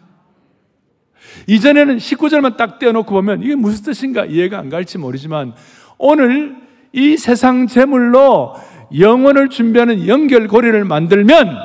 이전에는 1.47 1.97
19절만 1.97 2.57
딱 2.57 2.79
떼어놓고 2.79 3.11
보면 3.11 3.41
이게 3.41 3.55
무슨 3.55 3.85
뜻인가 3.85 4.25
이해가 4.25 4.59
안 4.59 4.69
갈지 4.69 4.97
모르지만 4.97 5.53
오늘 5.97 6.55
이 6.91 7.17
세상 7.17 7.67
재물로 7.67 8.55
영혼을 8.99 9.49
준비하는 9.49 10.07
연결고리를 10.07 10.83
만들면 10.85 11.57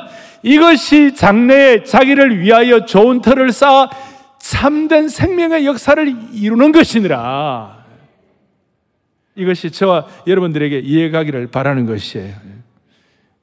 이것이 0.43 1.15
장래에 1.15 1.83
자기를 1.83 2.41
위하여 2.41 2.87
좋은 2.87 3.21
터를 3.21 3.53
쌓아 3.53 3.91
참된 4.39 5.09
생명의 5.09 5.67
역사를 5.67 6.07
이루는 6.33 6.73
것이니라. 6.73 7.87
이것이 9.35 9.71
저와 9.71 10.09
여러분들에게 10.27 10.81
이해가기를 10.81 11.49
바라는 11.49 11.87
것이에요. 11.87 12.35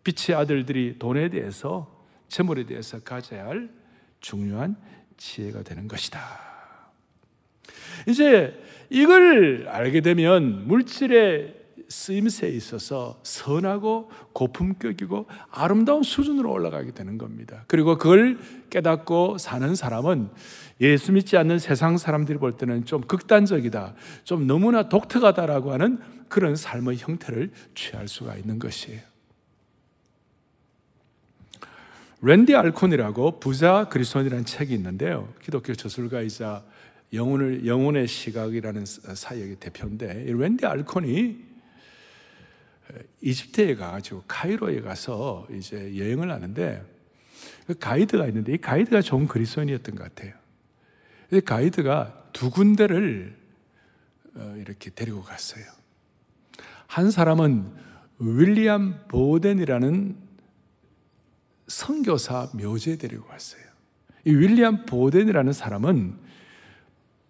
빛의 0.04 0.38
아들들이 0.38 0.98
돈에 1.00 1.30
대해서, 1.30 1.92
재물에 2.28 2.66
대해서 2.66 3.00
가져야 3.00 3.46
할 3.46 3.70
중요한 4.20 4.76
지혜가 5.18 5.64
되는 5.64 5.88
것이다. 5.88 6.20
이제 8.08 8.62
이걸 8.90 9.68
알게 9.70 10.02
되면 10.02 10.68
물질의 10.68 11.65
쓰임새에 11.88 12.50
있어서 12.52 13.20
선하고 13.24 14.10
고품격이고 14.34 15.28
아름다운 15.52 16.04
수준으로 16.04 16.52
올라가게 16.52 16.92
되는 16.92 17.18
겁니다. 17.18 17.64
그리고 17.68 17.98
그걸 17.98 18.38
깨닫고 18.70 19.38
사는 19.38 19.76
사람은 19.76 20.30
예수 20.82 21.12
믿지 21.12 21.38
않는 21.38 21.60
세상 21.60 21.98
사람들이 21.98 22.38
볼 22.38 22.58
때는 22.58 22.86
좀 22.86 23.02
극단적이다, 23.02 23.96
좀 24.24 24.48
너무나 24.48 24.90
독특하다라고 24.90 25.72
하는 25.72 26.00
그런 26.28 26.56
삶의 26.56 26.98
형태를 26.98 27.52
취할 27.76 28.08
수가 28.08 28.36
있는 28.36 28.60
것이에요. 28.60 29.02
랜디 32.22 32.56
알콘이라고 32.56 33.40
부자 33.40 33.88
그리스도인이라는 33.90 34.46
책이 34.46 34.74
있는데요. 34.74 35.32
기독교 35.44 35.76
저술가이자 35.76 36.64
영혼을 37.14 37.66
영혼의 37.68 38.08
시각이라는 38.08 38.84
사역의 38.86 39.58
대표인데 39.58 40.26
이 40.28 40.34
랜디 40.34 40.66
알콘이 40.66 41.55
이집트에 43.22 43.76
가가지고 43.76 44.24
카이로에 44.28 44.82
가서 44.82 45.48
이제 45.52 45.98
여행을 45.98 46.32
하는데 46.32 46.84
그 47.68 47.74
가이드가 47.74 48.28
있는데 48.28 48.54
이 48.54 48.58
가이드가 48.58 49.02
좋은 49.02 49.28
그리스도인이었던 49.28 49.96
것 49.96 50.04
같아요. 50.04 50.34
가이드가 51.44 52.30
두 52.32 52.52
군데를 52.52 53.36
어, 54.36 54.56
이렇게 54.58 54.90
데리고 54.90 55.24
갔어요. 55.24 55.64
한 56.88 57.10
사람은 57.10 57.74
윌리엄 58.20 59.00
보덴이라는 59.08 60.18
선교사 61.68 62.52
묘지에 62.54 62.98
데리고 62.98 63.26
갔어요. 63.26 63.64
이 64.26 64.32
윌리엄 64.32 64.86
보덴이라는 64.86 65.54
사람은 65.54 66.20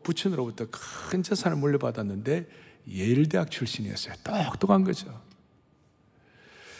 부친으로부터 0.04 0.68
큰 0.70 1.24
재산을 1.24 1.58
물려받았는데 1.58 2.48
예일대학 2.88 3.50
출신이었어요. 3.50 4.15
똑똑한 4.24 4.84
거죠. 4.84 5.25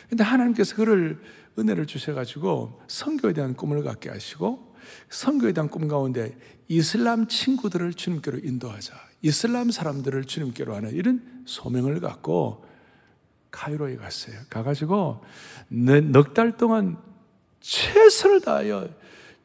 근데 0.10 0.24
하나님께서 0.24 0.76
그를 0.76 1.22
은혜를 1.58 1.86
주셔가지고 1.86 2.82
선교에 2.88 3.34
대한 3.34 3.56
꿈을 3.56 3.84
갖게 3.84 4.10
하시고 4.10 4.76
선교에 5.10 5.54
대한 5.54 5.70
꿈 5.70 5.88
가운데 5.88 6.38
이슬람 6.68 7.28
친구들을 7.28 7.94
주님께로 7.94 8.40
인도하자. 8.40 8.94
이슬람 9.22 9.72
사람들을 9.72 10.26
주님께로 10.26 10.76
하는 10.76 10.92
이런 10.92 11.44
소명을 11.46 12.00
갖고 12.00 12.66
카이로에 13.52 13.96
갔어요. 13.96 14.36
가가지고 14.50 15.24
넉 15.70 16.34
달 16.34 16.58
동안 16.58 16.98
최선을 17.62 18.42
다하여 18.42 18.90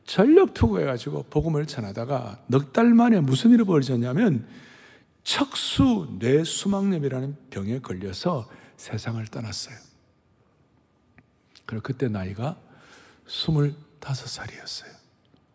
전력 0.05 0.53
투구해가지고 0.55 1.25
복음을 1.31 1.67
전하다가 1.67 2.45
넉 2.49 2.73
달 2.73 2.93
만에 2.93 3.21
무슨 3.21 3.53
일이 3.53 3.63
벌어졌냐면 3.65 4.47
척수 5.23 6.17
뇌수막염이라는 6.19 7.37
병에 7.51 7.79
걸려서 7.79 8.49
세상을 8.77 9.25
떠났어요. 9.27 9.90
그리고 11.71 11.85
그때 11.85 12.09
나이가 12.09 12.61
25살이었어요. 13.29 14.89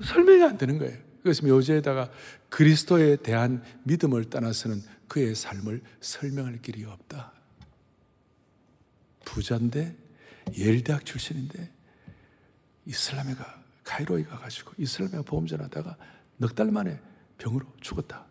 설명이 0.01 0.43
안 0.43 0.58
되는 0.58 0.78
거예요. 0.80 0.97
그래서 1.21 1.45
묘지에다가 1.45 2.10
그리스도에 2.47 3.17
대한 3.17 3.62
믿음을 3.84 4.30
떠나서는 4.30 4.82
그의 5.10 5.36
삶을 5.36 5.82
설명할 5.99 6.62
길이 6.62 6.86
없다. 6.86 7.34
부자인데 9.25 9.93
예일대학 10.58 11.04
출신인데 11.06 11.69
이슬람에가 12.86 13.63
카이로에 13.84 14.23
가가지고 14.23 14.71
이슬람에 14.78 15.21
보험 15.23 15.47
전하다가 15.47 15.97
넉 16.38 16.56
달 16.56 16.71
만에 16.71 16.97
병으로 17.38 17.65
죽었다. 17.82 18.25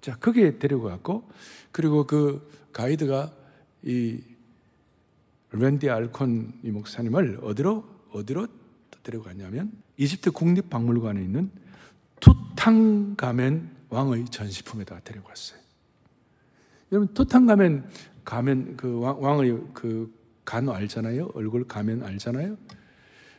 자 0.00 0.16
거기에 0.16 0.58
데리고 0.58 0.82
갔고 0.82 1.30
그리고 1.70 2.04
그 2.04 2.50
가이드가 2.72 3.32
이 3.84 4.29
랜디 5.52 5.90
알콘 5.90 6.52
이 6.62 6.70
목사님을 6.70 7.40
어디로 7.42 7.84
어디로 8.12 8.46
데려갔냐면 9.02 9.72
이집트 9.96 10.30
국립박물관에 10.32 11.22
있는 11.22 11.50
투탕가멘 12.20 13.70
왕의 13.88 14.26
전시품에다 14.26 15.00
데려갔어요. 15.00 15.58
여러분 16.92 17.12
투탕가멘 17.14 17.84
가면 18.24 18.76
그 18.76 19.00
왕 19.00 19.40
의 19.40 19.58
그 19.74 20.20
간 20.44 20.68
알잖아요. 20.68 21.30
얼굴 21.34 21.64
가면 21.68 22.02
알잖아요. 22.02 22.56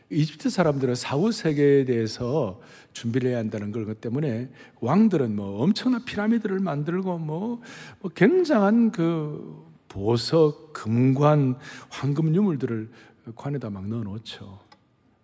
이집트 0.08 0.48
사람들은 0.48 0.94
사후 0.94 1.30
세계에 1.30 1.84
대해서 1.84 2.58
준비를 2.94 3.30
해야 3.30 3.38
한다는 3.38 3.70
것 3.70 4.00
때문에 4.00 4.50
왕들은 4.80 5.36
뭐 5.36 5.62
엄청난 5.62 6.04
피라미드를 6.06 6.60
만들고 6.60 7.18
뭐, 7.18 7.60
뭐 8.00 8.10
굉장한 8.14 8.92
그 8.92 9.62
보석, 9.92 10.72
금관, 10.72 11.58
황금 11.90 12.34
유물들을 12.34 12.90
관에다 13.36 13.68
막 13.68 13.86
넣어 13.86 14.02
놓죠. 14.02 14.58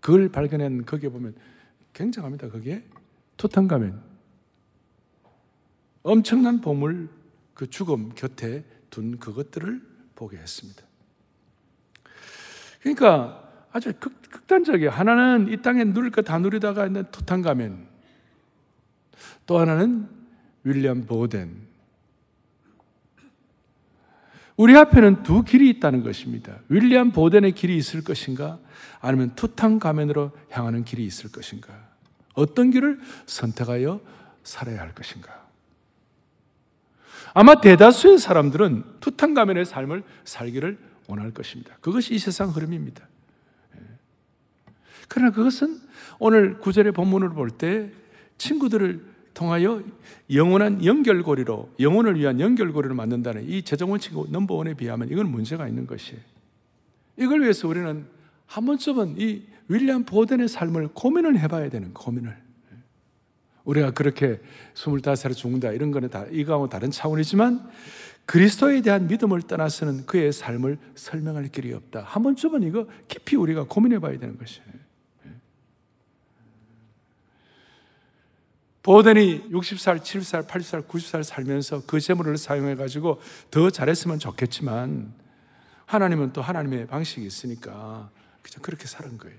그걸 0.01 0.29
발견한 0.29 0.85
거기에 0.85 1.09
보면 1.09 1.35
굉장합니다. 1.95 2.51
거기에 2.51 2.85
투탕가멘 3.39 3.99
엄청난 6.03 6.61
보물 6.61 7.09
그 7.55 7.71
죽음 7.71 8.11
곁에 8.15 8.63
둔 8.91 9.19
그것들을 9.19 9.81
보게 10.15 10.37
했습니다. 10.37 10.83
그러니까 12.83 13.67
아주 13.73 13.95
극, 13.99 14.47
단적이에요 14.47 14.91
하나는 14.91 15.49
이 15.51 15.63
땅에 15.63 15.85
누릴 15.85 16.11
거 16.11 16.21
다 16.21 16.39
누리다가 16.39 16.87
있는 16.87 17.11
투탕가멘 17.11 17.89
또 19.47 19.59
하나는 19.59 20.09
윌리엄 20.63 21.07
보덴 21.07 21.68
우리 24.59 24.77
앞에는 24.77 25.23
두 25.23 25.45
길이 25.45 25.71
있다는 25.71 26.03
것입니다. 26.03 26.59
윌리엄 26.69 27.13
보덴의 27.13 27.53
길이 27.53 27.77
있을 27.77 28.03
것인가? 28.03 28.59
아니면 29.01 29.37
투탕 29.37 29.79
가면으로 29.79 30.33
향하는 30.51 30.85
길이 30.85 31.07
있을 31.07 31.31
것인가? 31.31 31.73
어떤 32.35 32.73
길을 32.73 32.99
선택하여 33.27 34.01
살아야 34.43 34.81
할 34.81 34.93
것인가? 34.97 35.47
아마 37.35 37.61
대다수의 37.61 38.19
사람들은 38.19 38.83
투탕 38.99 39.33
가면의 39.33 39.65
삶을 39.65 40.03
살기를 40.25 40.77
원할 41.07 41.31
것입니다. 41.31 41.77
그것이 41.81 42.15
이 42.15 42.19
세상 42.19 42.51
흐름입니다. 42.51 43.07
예. 43.77 43.81
그러나 45.07 45.31
그것은 45.31 45.79
오늘 46.19 46.59
구절의 46.59 46.93
본문을 46.93 47.31
볼 47.31 47.51
때 47.51 47.93
친구들을 48.39 49.18
통하여 49.39 49.81
영원한 50.33 50.85
연결고리로 50.85 51.71
영혼을 51.79 52.19
위한 52.19 52.41
연결고리를 52.41 52.93
만든다는 52.93 53.49
이 53.49 53.63
재정 53.63 53.93
원칙 53.93 54.13
넘버 54.33 54.55
원에 54.55 54.75
비하면 54.75 55.09
이건 55.11 55.31
문제가 55.31 55.69
있는 55.69 55.87
것이에요. 55.87 56.21
이걸 57.17 57.43
위해서 57.43 57.69
우리는 57.69 58.05
한 58.47 58.67
번쯤은 58.67 59.15
이 59.21 59.45
윌리엄 59.69 60.03
보덴의 60.03 60.49
삶을 60.49 60.89
고민을 60.89 61.39
해봐야 61.39 61.71
되는 61.71 61.95
고민을. 61.95 62.37
우리가 63.63 63.93
그렇게 63.93 64.41
25살에 64.75 65.37
죽는다 65.37 65.71
이런 65.71 65.93
거는 65.93 66.09
다 66.09 66.27
이거하고 66.33 66.69
다른 66.69 66.91
차원이지만 66.91 67.71
그리스도에 68.25 68.81
대한 68.81 69.07
믿음을 69.07 69.43
떠나서는 69.43 70.07
그의 70.07 70.33
삶을 70.33 70.79
설명할 70.97 71.47
길이 71.49 71.73
없다. 71.75 72.03
한 72.03 72.25
번쯤은 72.25 72.65
이거 72.65 72.89
깊이 73.07 73.37
우리가 73.37 73.67
고민해 73.69 74.01
봐야 74.01 74.19
되는 74.19 74.37
것이에요. 74.37 74.88
보더니 78.89 79.51
60살, 79.51 79.99
70살, 79.99 80.47
80살, 80.47 80.87
90살 80.89 81.23
살면서 81.23 81.83
그 81.87 82.01
재물을 82.01 82.35
사용해 82.39 82.75
가지고 82.77 83.21
더 83.51 83.69
잘했으면 83.69 84.19
좋겠지만 84.19 85.13
하나님은 85.85 86.33
또 86.33 86.41
하나님의 86.41 86.87
방식이 86.87 87.27
있으니까 87.27 88.09
그냥 88.41 88.63
그렇게 88.63 88.87
사는 88.87 89.19
거예요. 89.19 89.37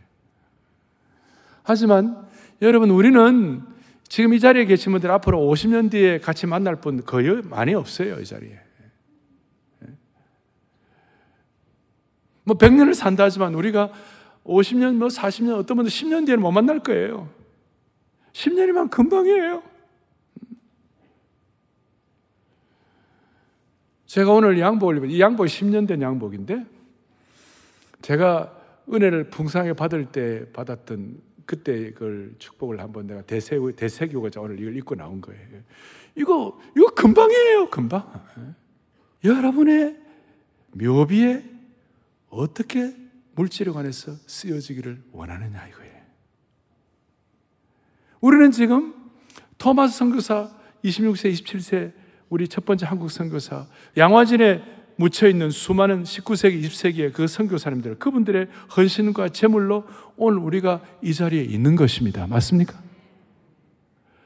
하지만 1.63 2.27
여러분 2.61 2.91
우리는 2.91 3.63
지금 4.07 4.35
이 4.35 4.39
자리에 4.39 4.65
계신 4.65 4.91
분들 4.91 5.09
앞으로 5.09 5.39
50년 5.39 5.89
뒤에 5.89 6.19
같이 6.19 6.45
만날 6.45 6.75
분 6.75 7.03
거의 7.03 7.41
많이 7.41 7.73
없어요, 7.73 8.19
이 8.19 8.25
자리에. 8.25 8.55
뭐 12.43 12.55
100년을 12.55 12.93
산다 12.93 13.23
하지만 13.23 13.55
우리가 13.55 13.91
50년, 14.45 14.93
뭐 14.93 15.07
40년, 15.07 15.57
어떤 15.57 15.77
분들 15.77 15.91
10년 15.91 16.27
뒤에는 16.27 16.39
못 16.39 16.51
만날 16.51 16.81
거예요. 16.81 17.38
10년이면 18.33 18.89
금방이에요. 18.89 19.63
제가 24.05 24.31
오늘 24.33 24.59
양복을 24.59 24.97
입은, 24.97 25.11
이 25.11 25.19
양복이 25.19 25.49
10년 25.49 25.87
된 25.87 26.01
양복인데, 26.01 26.65
제가 28.01 28.55
은혜를 28.91 29.29
풍성하게 29.29 29.73
받을 29.73 30.05
때 30.05 30.51
받았던 30.51 31.21
그때 31.45 31.91
그걸 31.93 32.33
축복을 32.39 32.79
한번 32.79 33.07
내가 33.07 33.21
대세, 33.21 33.57
대세교가 33.75 34.29
오늘 34.39 34.59
이걸 34.59 34.75
입고 34.77 34.95
나온 34.95 35.21
거예요. 35.21 35.41
이거, 36.15 36.59
이거 36.75 36.87
금방이에요, 36.93 37.69
금방. 37.69 38.07
여러분의 39.23 39.97
묘비에 40.71 41.43
어떻게 42.29 42.95
물질에 43.35 43.71
관해서 43.71 44.13
쓰여지기를 44.27 45.03
원하느냐, 45.11 45.67
이거예요. 45.67 45.78
우리는 48.21 48.51
지금 48.51 48.93
토마스 49.57 49.97
선교사 49.97 50.49
26세, 50.83 51.33
27세 51.33 51.91
우리 52.29 52.47
첫 52.47 52.65
번째 52.65 52.85
한국 52.85 53.09
선교사 53.09 53.65
양화진에 53.97 54.61
묻혀 54.97 55.29
있는 55.29 55.49
수많은 55.49 56.03
19세기, 56.03 56.61
20세기의 56.61 57.13
그 57.13 57.25
선교사님들 57.27 57.99
그분들의 57.99 58.47
헌신과 58.75 59.29
제물로 59.29 59.85
오늘 60.17 60.39
우리가 60.39 60.81
이 61.01 61.13
자리에 61.13 61.41
있는 61.41 61.77
것입니다. 61.77 62.27
맞습니까? 62.27 62.77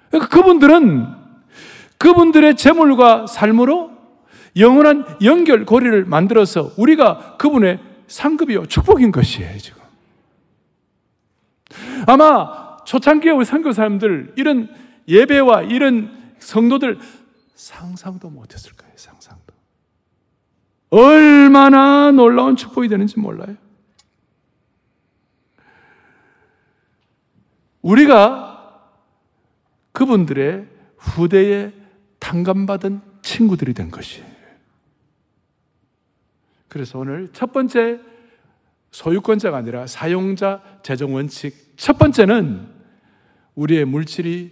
그러니까 0.09 0.35
그분들은 0.35 1.07
그분들의 1.99 2.57
제물과 2.57 3.27
삶으로 3.27 3.91
영원한 4.57 5.05
연결고리를 5.23 6.05
만들어서 6.05 6.71
우리가 6.77 7.37
그분의 7.37 7.79
상급이요 8.07 8.65
축복인 8.65 9.11
것이에요, 9.11 9.57
지금. 9.59 9.81
아마 12.07 12.72
초창기에 12.85 13.31
우리 13.31 13.45
선교 13.45 13.71
사람들 13.71 14.33
이런 14.35 14.73
예배와 15.07 15.63
이런 15.63 16.35
성도들 16.39 16.99
상상도 17.55 18.29
못했을 18.29 18.73
거예요. 18.73 18.93
상상도. 18.95 19.53
얼마나 20.89 22.11
놀라운 22.11 22.55
축복이 22.55 22.87
되는지 22.87 23.19
몰라요. 23.19 23.55
우리가 27.81 28.89
그분들의 29.91 30.67
후대에 30.97 31.73
탕감받은 32.19 33.01
친구들이 33.21 33.73
된 33.73 33.91
것이에요. 33.91 34.33
그래서 36.69 36.97
오늘 36.99 37.29
첫 37.33 37.51
번째 37.53 37.99
소유권자가 38.91 39.57
아니라 39.57 39.85
사용자 39.85 40.61
재정 40.81 41.13
원칙. 41.13 41.75
첫 41.77 41.97
번째는 41.97 42.72
우리의 43.55 43.85
물질이 43.85 44.51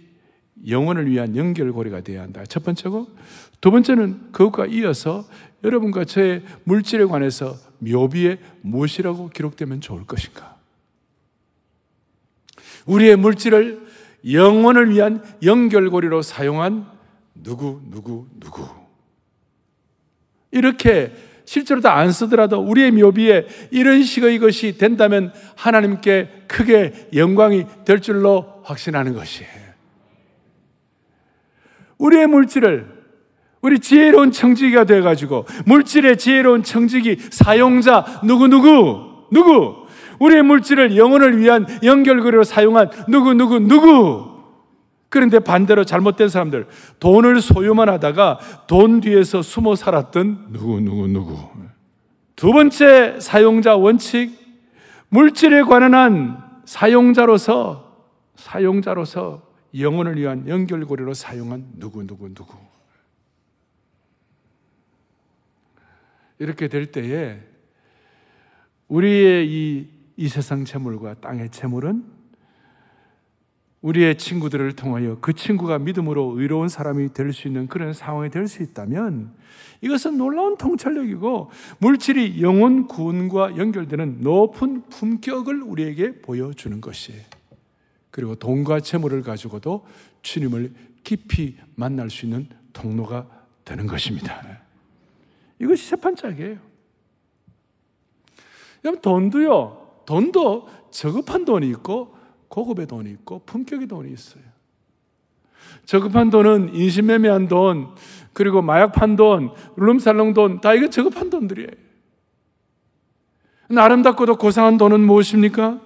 영혼을 0.68 1.10
위한 1.10 1.36
연결고리가 1.36 2.02
되어야 2.02 2.22
한다. 2.22 2.44
첫 2.46 2.62
번째고, 2.64 3.08
두 3.60 3.70
번째는 3.70 4.32
그것과 4.32 4.66
이어서 4.66 5.24
여러분과 5.64 6.04
저의 6.04 6.42
물질에 6.64 7.04
관해서 7.04 7.56
묘비에 7.78 8.38
무엇이라고 8.62 9.30
기록되면 9.30 9.80
좋을 9.80 10.04
것인가? 10.06 10.56
우리의 12.86 13.16
물질을 13.16 13.86
영혼을 14.30 14.90
위한 14.90 15.22
연결고리로 15.42 16.22
사용한 16.22 16.86
누구, 17.34 17.80
누구, 17.90 18.26
누구. 18.38 18.68
이렇게 20.50 21.12
실제로 21.44 21.80
다 21.80 21.92
안 21.94 22.10
쓰더라도 22.10 22.60
우리의 22.60 22.90
묘비에 22.92 23.46
이런 23.70 24.02
식의 24.02 24.38
것이 24.38 24.78
된다면 24.78 25.32
하나님께 25.56 26.44
크게 26.48 27.08
영광이 27.14 27.66
될 27.84 28.00
줄로 28.00 28.62
확신하는 28.64 29.14
것이에요. 29.14 29.50
우리의 31.98 32.26
물질을 32.26 32.86
우리 33.60 33.78
지혜로운 33.78 34.32
청지기가 34.32 34.84
돼가지고 34.84 35.46
물질의 35.66 36.18
지혜로운 36.18 36.64
청지기 36.64 37.18
사용자 37.30 38.22
누구누구 38.24 39.28
누구 39.30 39.86
우리의 40.18 40.42
물질을 40.42 40.96
영혼을 40.96 41.38
위한 41.38 41.66
연결고리로 41.82 42.44
사용한 42.44 42.90
누구누구 43.08 43.60
누구 43.60 44.31
그런데 45.12 45.40
반대로 45.40 45.84
잘못된 45.84 46.30
사람들 46.30 46.66
돈을 46.98 47.42
소유만 47.42 47.90
하다가 47.90 48.40
돈 48.66 49.02
뒤에서 49.02 49.42
숨어 49.42 49.76
살았던 49.76 50.52
누구 50.52 50.80
누구 50.80 51.06
누구 51.06 51.36
두 52.34 52.50
번째 52.50 53.20
사용자 53.20 53.76
원칙 53.76 54.40
물질에 55.10 55.60
관한 55.64 55.92
한 55.92 56.62
사용자로서 56.64 58.08
사용자로서 58.36 59.52
영혼을 59.78 60.16
위한 60.16 60.48
연결고리로 60.48 61.12
사용한 61.12 61.72
누구, 61.74 62.06
누구, 62.06 62.32
누구. 62.32 62.56
이렇게 66.38 66.68
될 66.68 66.86
때에 66.86 67.38
우리의 68.88 69.46
이, 69.46 69.88
이 70.16 70.28
세상 70.28 70.64
재물과 70.64 71.14
땅의 71.20 71.50
재물은 71.50 72.21
우리의 73.82 74.16
친구들을 74.16 74.72
통하여 74.74 75.18
그 75.20 75.32
친구가 75.32 75.80
믿음으로 75.80 76.38
의로운 76.38 76.68
사람이 76.68 77.12
될 77.12 77.32
수 77.32 77.48
있는 77.48 77.66
그런 77.66 77.92
상황이 77.92 78.30
될 78.30 78.46
수 78.46 78.62
있다면 78.62 79.34
이것은 79.80 80.16
놀라운 80.16 80.56
통찰력이고 80.56 81.50
물질이 81.78 82.40
영혼 82.42 82.86
구원과 82.86 83.56
연결되는 83.56 84.20
높은 84.20 84.82
품격을 84.88 85.62
우리에게 85.62 86.20
보여주는 86.20 86.80
것이에요. 86.80 87.20
그리고 88.12 88.36
돈과 88.36 88.80
재물을 88.80 89.22
가지고도 89.22 89.84
주님을 90.22 90.72
깊이 91.02 91.56
만날 91.74 92.08
수 92.10 92.26
있는 92.26 92.46
통로가 92.72 93.26
되는 93.64 93.88
것입니다. 93.88 94.60
이것이 95.58 95.90
재판짝이에요. 95.90 96.58
여러분, 98.84 99.00
돈도요, 99.00 100.02
돈도 100.06 100.68
저급한 100.90 101.44
돈이 101.44 101.68
있고, 101.70 102.14
고급의 102.52 102.86
돈이 102.86 103.10
있고, 103.12 103.40
품격의 103.46 103.86
돈이 103.88 104.12
있어요. 104.12 104.42
저급한 105.86 106.28
돈은 106.28 106.74
인신매매한 106.74 107.48
돈, 107.48 107.88
그리고 108.34 108.60
마약 108.60 108.92
판 108.92 109.16
돈, 109.16 109.52
룸살롱 109.76 110.34
돈, 110.34 110.60
다 110.60 110.74
이거 110.74 110.90
저급한 110.90 111.30
돈들이에요. 111.30 111.70
아름답고도 113.74 114.36
고상한 114.36 114.76
돈은 114.76 115.00
무엇입니까? 115.00 115.80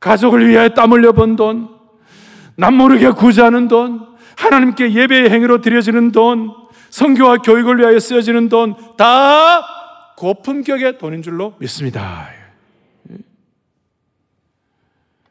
가족을 0.00 0.48
위하여 0.48 0.70
땀 0.70 0.92
흘려 0.92 1.12
번 1.12 1.36
돈, 1.36 1.68
남 2.56 2.74
모르게 2.74 3.10
구제하는 3.10 3.68
돈, 3.68 4.06
하나님께 4.38 4.94
예배의 4.94 5.28
행위로 5.28 5.60
드려지는 5.60 6.12
돈, 6.12 6.50
성교와 6.88 7.38
교육을 7.42 7.78
위하여 7.78 7.98
쓰여지는 7.98 8.48
돈, 8.48 8.74
다 8.96 9.60
고품격의 10.16 10.96
돈인 10.96 11.20
줄로 11.20 11.52
믿습니다. 11.58 12.35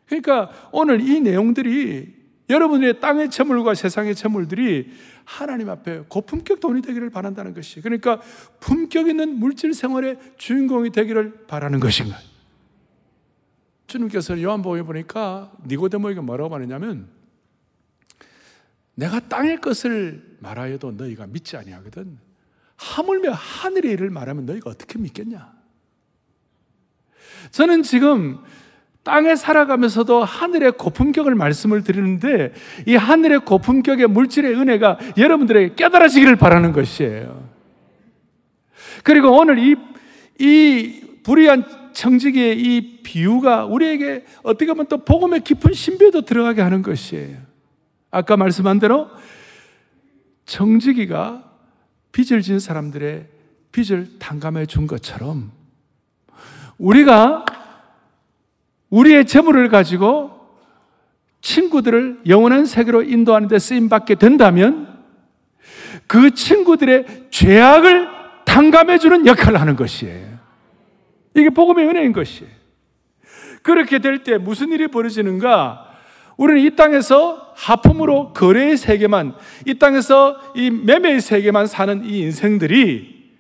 그러니까 0.08 0.52
오늘 0.72 1.02
이 1.02 1.20
내용들이 1.20 2.16
여러분의 2.50 3.00
땅의 3.00 3.32
채물과 3.32 3.74
세상의 3.74 4.16
채물들이 4.16 4.92
하나님 5.24 5.70
앞에 5.70 6.04
고품격 6.08 6.60
돈이 6.60 6.82
되기를 6.84 7.10
바란다는 7.10 7.54
것이. 7.54 7.82
그러니까 7.82 8.22
품격 8.60 9.08
있는 9.08 9.40
물질 9.40 9.74
생활의 9.74 10.18
주인공이 10.38 10.92
되기를 10.92 11.46
바라는 11.48 11.80
것인가. 11.80 12.18
주님께서 13.88 14.42
요한복음에 14.42 14.84
보니까 14.84 15.52
니고데모에게 15.66 16.22
뭐라고 16.22 16.50
말했냐면 16.50 17.08
내가 18.96 19.20
땅의 19.20 19.62
것을 19.62 20.38
말하여도 20.40 20.92
너희가 20.92 21.28
믿지 21.28 21.58
아니하거든. 21.58 22.18
하물며 22.78 23.32
하늘의 23.32 23.94
일을 23.94 24.10
말하면 24.10 24.46
너희가 24.46 24.70
어떻게 24.70 25.00
믿겠냐? 25.00 25.54
저는 27.52 27.84
지금 27.84 28.44
땅에 29.06 29.36
살아가면서도 29.36 30.24
하늘의 30.24 30.74
고품격을 30.74 31.36
말씀을 31.36 31.84
드리는데 31.84 32.54
이 32.88 32.96
하늘의 32.96 33.46
고품격의 33.46 34.08
물질의 34.08 34.56
은혜가 34.56 34.98
여러분들에게 35.16 35.76
깨달아지기를 35.76 36.38
바라는 36.38 36.74
것이에요. 36.74 37.48
그리고 39.04 39.38
오늘 39.38 39.60
이, 39.60 39.76
이 40.40 41.02
불의한 41.22 41.94
청지기의 41.94 42.60
이 42.60 43.04
비유가 43.04 43.66
우리에게 43.66 44.26
어떻게 44.42 44.66
보면 44.66 44.88
또 44.88 44.98
복음의 44.98 45.42
깊은 45.42 45.74
신비도 45.74 46.22
들어가게 46.22 46.64
하는 46.64 46.82
것이에요. 46.82 47.38
아까 48.10 48.36
말씀한 48.36 48.80
대로 48.80 49.08
청지기가 50.46 51.44
빚을 52.12 52.42
진 52.42 52.58
사람들의 52.58 53.28
빚을 53.72 54.18
탕감해 54.18 54.66
준 54.66 54.88
것처럼 54.88 55.52
우리가 56.80 57.46
우리의 58.96 59.26
재물을 59.26 59.68
가지고 59.68 60.32
친구들을 61.42 62.22
영원한 62.28 62.66
세계로 62.66 63.04
인도하는 63.04 63.50
데 63.50 63.60
쓰임 63.60 63.90
받게 63.90 64.16
된다면 64.16 65.04
그 66.08 66.32
친구들의 66.32 67.28
죄악을 67.30 68.08
탕감해 68.46 68.98
주는 69.00 69.26
역할을 69.26 69.60
하는 69.60 69.76
것이에요. 69.76 70.40
이게 71.36 71.50
복음의 71.50 71.86
은혜인 71.88 72.14
것이에요. 72.14 72.50
그렇게 73.62 74.00
될 74.00 74.24
때 74.24 74.38
무슨 74.38 74.72
일이 74.72 74.88
벌어지는가? 74.88 75.92
우리는 76.38 76.62
이 76.62 76.76
땅에서 76.76 77.54
하품으로 77.56 78.34
거래의 78.34 78.78
세계만, 78.78 79.36
이 79.66 79.78
땅에서 79.80 80.54
이 80.56 80.70
매매의 80.70 81.20
세계만 81.22 81.68
사는 81.68 82.06
이 82.06 82.20
인생들이 82.20 83.34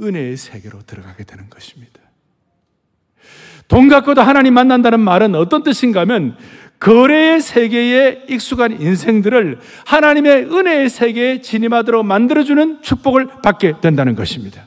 은혜의 0.00 0.36
세계로 0.36 0.82
들어가게 0.82 1.24
되는 1.24 1.48
것입니다. 1.48 1.97
돈 3.68 3.88
갖고도 3.88 4.22
하나님 4.22 4.54
만난다는 4.54 4.98
말은 5.00 5.34
어떤 5.34 5.62
뜻인가 5.62 6.00
하면 6.00 6.36
거래의 6.80 7.40
세계에 7.40 8.22
익숙한 8.28 8.80
인생들을 8.80 9.58
하나님의 9.84 10.44
은혜의 10.44 10.88
세계에 10.88 11.40
진입하도록 11.40 12.04
만들어주는 12.06 12.82
축복을 12.82 13.28
받게 13.42 13.74
된다는 13.80 14.14
것입니다. 14.14 14.64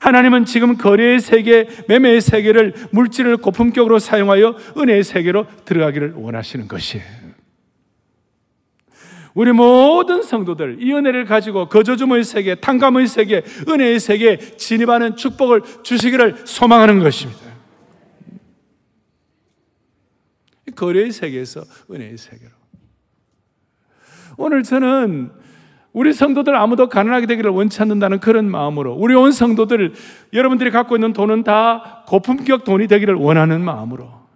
하나님은 0.00 0.44
지금 0.44 0.76
거래의 0.76 1.20
세계, 1.20 1.68
매매의 1.88 2.20
세계를 2.20 2.74
물질을 2.92 3.38
고품격으로 3.38 3.98
사용하여 3.98 4.56
은혜의 4.76 5.04
세계로 5.04 5.46
들어가기를 5.64 6.14
원하시는 6.16 6.68
것이에요. 6.68 7.04
우리 9.34 9.52
모든 9.52 10.22
성도들 10.22 10.78
이 10.80 10.92
은혜를 10.94 11.26
가지고 11.26 11.68
거저주의 11.68 12.24
세계, 12.24 12.54
탕감의 12.54 13.06
세계, 13.06 13.42
은혜의 13.68 14.00
세계에 14.00 14.38
진입하는 14.56 15.16
축복을 15.16 15.62
주시기를 15.82 16.36
소망하는 16.44 17.00
것입니다. 17.00 17.55
거래의 20.76 21.10
세계에서 21.10 21.64
은혜의 21.90 22.16
세계로. 22.16 22.52
오늘 24.36 24.62
저는 24.62 25.32
우리 25.92 26.12
성도들 26.12 26.54
아무도 26.54 26.90
가난하게 26.90 27.26
되기를 27.26 27.50
원치 27.50 27.80
않는다는 27.80 28.20
그런 28.20 28.50
마음으로 28.50 28.92
우리 28.92 29.14
온 29.14 29.32
성도들 29.32 29.94
여러분들이 30.34 30.70
갖고 30.70 30.94
있는 30.94 31.14
돈은 31.14 31.42
다 31.42 32.04
고품격 32.06 32.64
돈이 32.64 32.86
되기를 32.86 33.14
원하는 33.14 33.64
마음으로 33.64 34.26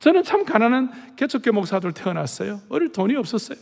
저는 0.00 0.24
참 0.24 0.44
가난한 0.44 1.14
개척교 1.16 1.52
목사들 1.52 1.92
태어났어요. 1.92 2.60
어릴 2.68 2.92
돈이 2.92 3.14
없었어요. 3.14 3.56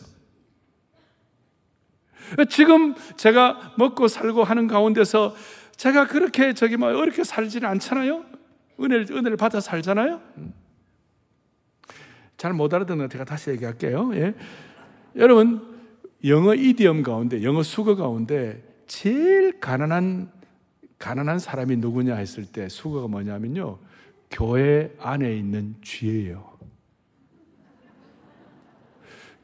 지금 2.49 2.95
제가 3.15 3.73
먹고 3.77 4.07
살고 4.07 4.43
하는 4.43 4.67
가운데서 4.67 5.35
제가 5.77 6.07
그렇게 6.07 6.53
저기 6.53 6.77
뭐 6.77 6.89
어렵게 6.89 7.23
살지는 7.23 7.69
않잖아요. 7.69 8.25
은혜를, 8.83 9.07
은혜를 9.11 9.37
받아 9.37 9.59
살잖아요. 9.59 10.21
잘 12.37 12.53
못 12.53 12.73
알아듣는 12.73 13.09
제가 13.09 13.23
다시 13.23 13.51
얘기할게요. 13.51 14.13
예. 14.15 14.33
여러분, 15.15 15.79
영어 16.25 16.53
이디엄 16.55 17.03
가운데, 17.03 17.43
영어 17.43 17.63
수거 17.63 17.95
가운데 17.95 18.61
제일 18.87 19.59
가난한, 19.59 20.31
가난한 20.99 21.39
사람이 21.39 21.77
누구냐 21.77 22.15
했을 22.15 22.45
때 22.45 22.67
수거가 22.69 23.07
뭐냐면요. 23.07 23.79
교회 24.29 24.93
안에 24.99 25.35
있는 25.37 25.75
쥐예요. 25.83 26.51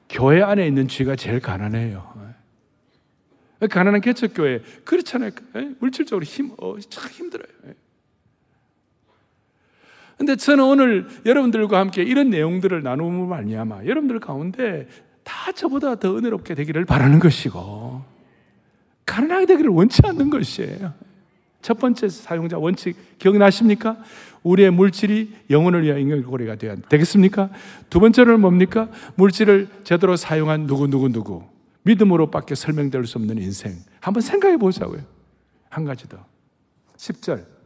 교회 0.09 0.41
안에 0.41 0.65
있는 0.67 0.87
쥐가 0.87 1.15
제일 1.15 1.39
가난해요. 1.39 2.19
가난한 3.69 4.01
개척교회. 4.01 4.61
그렇잖아요. 4.85 5.31
물질적으로 5.79 6.23
힘, 6.23 6.51
어, 6.57 6.79
참 6.79 7.09
힘들어요. 7.11 7.47
근데 10.19 10.35
저는 10.35 10.65
오늘 10.65 11.07
여러분들과 11.25 11.79
함께 11.79 12.03
이런 12.03 12.29
내용들을 12.29 12.83
나누면 12.83 13.29
말미암아 13.29 13.85
여러분들 13.85 14.19
가운데 14.19 14.85
다 15.23 15.53
저보다 15.53 15.95
더 15.95 16.17
은혜롭게 16.17 16.55
되기를 16.55 16.83
바라는 16.83 17.19
것이고 17.19 18.03
가난하게 19.05 19.45
되기를 19.45 19.71
원치 19.71 20.01
않는 20.03 20.29
것이에요. 20.29 20.93
첫 21.61 21.79
번째 21.79 22.09
사용자 22.09 22.57
원칙 22.57 22.97
기억나십니까? 23.17 23.95
우리의 24.43 24.71
물질이 24.71 25.33
영혼을 25.49 25.83
위한 25.83 25.99
인격고리가 25.99 26.55
되어야 26.55 26.75
되겠습니까? 26.89 27.49
두 27.89 28.01
번째는 28.01 28.41
뭡니까? 28.41 28.89
물질을 29.15 29.69
제대로 29.85 30.17
사용한 30.17 30.67
누구 30.67 30.87
누구 30.87 31.07
누구 31.09 31.43
믿음으로밖에 31.83 32.55
설명될 32.55 33.05
수 33.05 33.17
없는 33.19 33.37
인생 33.37 33.73
한번 34.01 34.19
생각해 34.19 34.57
보자고요. 34.57 35.01
한 35.69 35.85
가지 35.85 36.09
더. 36.09 36.17
10절 36.97 37.58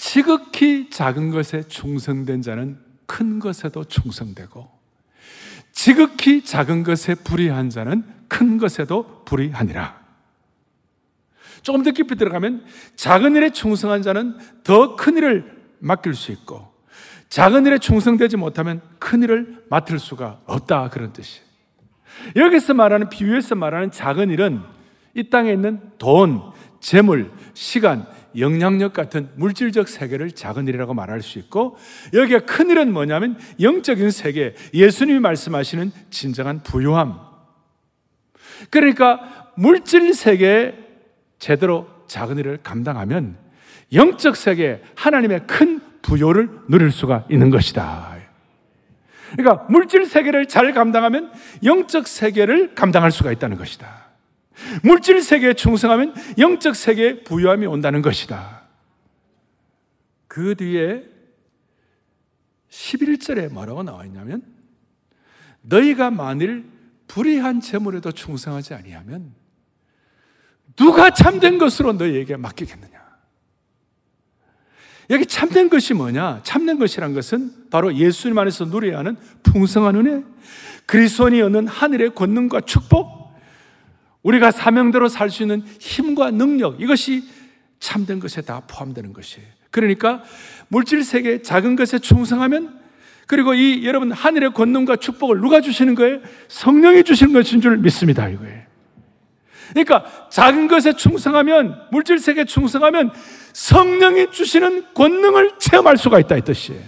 지극히 0.00 0.88
작은 0.88 1.30
것에 1.30 1.62
충성된 1.68 2.40
자는 2.40 2.78
큰 3.04 3.38
것에도 3.38 3.84
충성되고 3.84 4.66
지극히 5.72 6.42
작은 6.42 6.84
것에 6.84 7.14
불의한 7.16 7.68
자는 7.68 8.02
큰 8.26 8.56
것에도 8.56 9.22
불의하니라. 9.26 10.00
조금 11.60 11.82
더 11.82 11.90
깊이 11.90 12.16
들어가면 12.16 12.64
작은 12.96 13.36
일에 13.36 13.50
충성한 13.50 14.00
자는 14.00 14.38
더 14.64 14.96
큰 14.96 15.18
일을 15.18 15.60
맡길 15.80 16.14
수 16.14 16.32
있고 16.32 16.72
작은 17.28 17.66
일에 17.66 17.76
충성되지 17.76 18.38
못하면 18.38 18.80
큰 18.98 19.22
일을 19.22 19.66
맡을 19.68 19.98
수가 19.98 20.40
없다 20.46 20.88
그런 20.88 21.12
뜻이에요. 21.12 21.44
여기서 22.36 22.72
말하는 22.72 23.10
비유에서 23.10 23.54
말하는 23.54 23.90
작은 23.90 24.30
일은 24.30 24.62
이 25.14 25.28
땅에 25.28 25.52
있는 25.52 25.92
돈, 25.98 26.40
재물, 26.80 27.30
시간, 27.52 28.06
영향력 28.36 28.92
같은 28.92 29.28
물질적 29.36 29.88
세계를 29.88 30.32
작은 30.32 30.68
일이라고 30.68 30.94
말할 30.94 31.22
수 31.22 31.38
있고 31.38 31.76
여기에 32.12 32.40
큰 32.40 32.70
일은 32.70 32.92
뭐냐면 32.92 33.38
영적인 33.60 34.10
세계, 34.10 34.54
예수님이 34.74 35.20
말씀하시는 35.20 35.92
진정한 36.10 36.62
부유함. 36.62 37.18
그러니까 38.70 39.52
물질 39.56 40.14
세계에 40.14 40.74
제대로 41.38 41.88
작은 42.06 42.38
일을 42.38 42.58
감당하면 42.62 43.36
영적 43.92 44.36
세계 44.36 44.82
하나님의 44.94 45.46
큰 45.46 45.80
부요를 46.02 46.48
누릴 46.68 46.90
수가 46.90 47.24
있는 47.30 47.50
것이다. 47.50 48.16
그러니까 49.36 49.66
물질 49.68 50.06
세계를 50.06 50.46
잘 50.46 50.72
감당하면 50.72 51.32
영적 51.64 52.06
세계를 52.06 52.74
감당할 52.74 53.10
수가 53.10 53.32
있다는 53.32 53.56
것이다. 53.56 54.09
물질 54.82 55.22
세계에 55.22 55.54
충성하면 55.54 56.14
영적 56.38 56.76
세계에 56.76 57.22
부유함이 57.24 57.66
온다는 57.66 58.02
것이다. 58.02 58.62
그 60.26 60.54
뒤에 60.54 61.04
11절에 62.70 63.52
뭐라고 63.52 63.82
나와 63.82 64.04
있냐면 64.04 64.42
너희가 65.62 66.10
만일 66.10 66.64
불의한 67.08 67.60
재물에도 67.60 68.12
충성하지 68.12 68.74
아니하면 68.74 69.34
누가 70.76 71.10
참된 71.10 71.58
것으로 71.58 71.92
너희에게 71.92 72.36
맡기겠느냐? 72.36 73.00
여기 75.10 75.26
참된 75.26 75.68
것이 75.68 75.92
뭐냐? 75.92 76.40
참된 76.44 76.78
것이란 76.78 77.12
것은 77.14 77.68
바로 77.68 77.94
예수님 77.94 78.38
안에서 78.38 78.66
누려야 78.66 78.98
하는 78.98 79.16
풍성한 79.42 79.96
은혜, 79.96 80.24
그리스도인이 80.86 81.42
얻는 81.42 81.66
하늘의 81.66 82.14
권능과 82.14 82.60
축복, 82.60 83.19
우리가 84.22 84.50
사명대로 84.50 85.08
살 85.08 85.30
수 85.30 85.42
있는 85.42 85.62
힘과 85.78 86.30
능력, 86.30 86.80
이것이 86.80 87.24
참된 87.78 88.20
것에 88.20 88.42
다 88.42 88.60
포함되는 88.66 89.12
것이에요. 89.12 89.46
그러니까 89.70 90.22
물질 90.68 91.02
세계 91.04 91.42
작은 91.42 91.76
것에 91.76 91.98
충성하면 91.98 92.80
그리고 93.26 93.54
이 93.54 93.86
여러분 93.86 94.10
하늘의 94.10 94.52
권능과 94.54 94.96
축복을 94.96 95.40
누가 95.40 95.60
주시는 95.60 95.94
거예요? 95.94 96.20
성령이 96.48 97.04
주시는 97.04 97.32
것인 97.32 97.60
줄 97.60 97.78
믿습니다. 97.78 98.28
이거예요. 98.28 98.64
그러니까 99.70 100.28
작은 100.30 100.66
것에 100.66 100.94
충성하면 100.94 101.88
물질 101.92 102.18
세계에 102.18 102.44
충성하면 102.44 103.12
성령이 103.52 104.32
주시는 104.32 104.94
권능을 104.94 105.58
체험할 105.58 105.96
수가 105.96 106.18
있다 106.18 106.36
이 106.36 106.42
뜻이에요. 106.42 106.82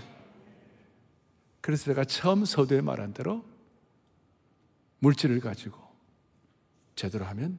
그래서 1.61 1.85
제가 1.85 2.05
처음 2.05 2.45
서두에 2.45 2.81
말한 2.81 3.12
대로 3.12 3.45
물질을 4.99 5.38
가지고 5.38 5.82
제대로 6.94 7.24
하면 7.26 7.59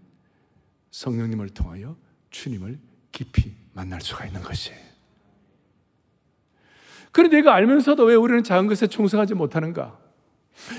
성령님을 0.92 1.50
통하여 1.50 1.96
주님을 2.30 2.80
깊이 3.12 3.54
만날 3.74 4.02
수가 4.02 4.26
있는 4.26 4.42
것이에요. 4.42 4.80
그런데 7.12 7.40
이거 7.40 7.52
알면서도 7.52 8.06
왜 8.06 8.16
우리는 8.16 8.44
작은 8.44 8.68
것에 8.68 8.88
충성하지 8.88 9.36
못하는가? 9.36 10.00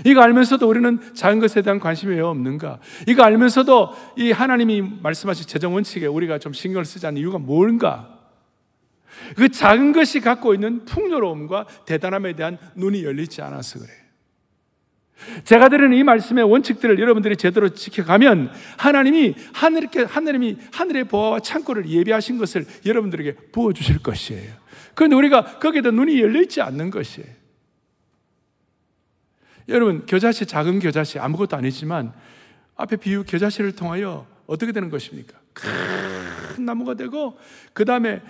이거 0.05 0.21
알면서도 0.21 0.69
우리는 0.69 1.15
작은 1.15 1.41
것에 1.41 1.63
대한 1.63 1.79
관심이 1.79 2.15
왜 2.15 2.21
없는가? 2.21 2.81
이거 3.07 3.23
알면서도 3.23 3.93
이 4.17 4.33
하나님이 4.33 4.83
말씀하신 5.03 5.47
재정 5.47 5.75
원칙에 5.75 6.07
우리가 6.07 6.39
좀 6.39 6.53
신경을 6.53 6.85
쓰지 6.85 7.07
않는 7.07 7.21
이유가 7.21 7.39
뭔가? 7.39 8.11
그 9.37 9.49
작은 9.49 9.93
것이 9.93 10.21
갖고 10.21 10.55
있는 10.55 10.85
풍요로움과 10.85 11.67
대단함에 11.87 12.35
대한 12.35 12.59
눈이 12.75 13.05
열리지 13.05 13.43
않아서 13.43 13.79
그래요. 13.79 14.04
제가 15.45 15.69
드리는 15.69 15.97
이 15.97 16.03
말씀의 16.03 16.45
원칙들을 16.45 16.99
여러분들이 16.99 17.37
제대로 17.37 17.69
지켜가면 17.69 18.53
하나님이 18.77 19.35
하늘 19.53 19.89
하나님이 20.07 20.59
하늘의 20.73 21.05
보화와 21.05 21.41
창고를 21.41 21.89
예비하신 21.89 22.39
것을 22.39 22.67
여러분들에게 22.85 23.35
부어 23.53 23.73
주실 23.73 23.99
것이에요. 23.99 24.53
그런데 24.95 25.17
우리가 25.17 25.59
거기에다 25.59 25.91
눈이 25.91 26.21
열려 26.21 26.41
있지 26.43 26.61
않는 26.61 26.91
것이에요. 26.91 27.29
여러분, 29.69 30.05
겨자씨, 30.07 30.47
작은 30.47 30.79
겨자씨, 30.79 31.19
아무것도 31.19 31.57
아니지만 31.57 32.13
앞에 32.77 32.97
비유 32.97 33.25
겨자씨를 33.25 33.73
통하여 33.73 34.27
어떻게 34.47 34.73
되는 34.73 34.91
것입니까? 34.91 35.39
큰 35.55 36.65
나무가 36.65 36.95
되고, 36.95 37.39
그 37.73 37.85
다음에 37.85 38.21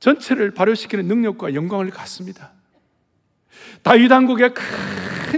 전체를 0.00 0.52
발효시키는 0.52 1.06
능력과 1.06 1.54
영광을 1.54 1.90
갖습니다. 1.90 2.52
다윗 3.82 4.10
왕국의 4.10 4.54
큰 4.54 4.64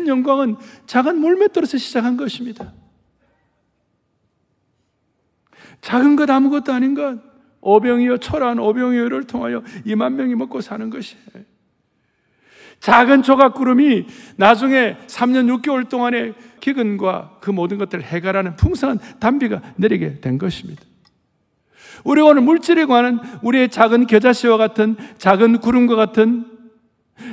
영광은 0.06 0.56
작은 0.86 1.18
물맷돌에서 1.18 1.78
시작한 1.78 2.16
것입니다. 2.16 2.72
작은 5.80 6.16
것 6.16 6.30
아무것도 6.30 6.72
아닌 6.72 6.94
것, 6.94 7.18
오병이어 7.60 8.18
초라한 8.18 8.58
오병이어를 8.58 9.24
통하여 9.24 9.62
2만 9.86 10.14
명이 10.14 10.34
먹고 10.34 10.60
사는 10.60 10.88
것이에요. 10.90 11.22
작은 12.80 13.22
조각구름이 13.22 14.06
나중에 14.36 14.96
3년 15.06 15.62
6개월 15.62 15.88
동안의 15.88 16.34
기근과 16.60 17.38
그 17.40 17.50
모든 17.50 17.78
것들을 17.78 18.02
해결하는 18.02 18.56
풍성한 18.56 18.98
단비가 19.20 19.62
내리게 19.76 20.20
된 20.20 20.36
것입니다. 20.36 20.82
우리 22.04 22.20
오늘 22.20 22.42
물질에 22.42 22.86
관한 22.86 23.20
우리의 23.42 23.68
작은 23.68 24.08
겨자씨와 24.08 24.56
같은 24.56 24.96
작은 25.18 25.58
구름과 25.58 25.94
같은 25.94 26.51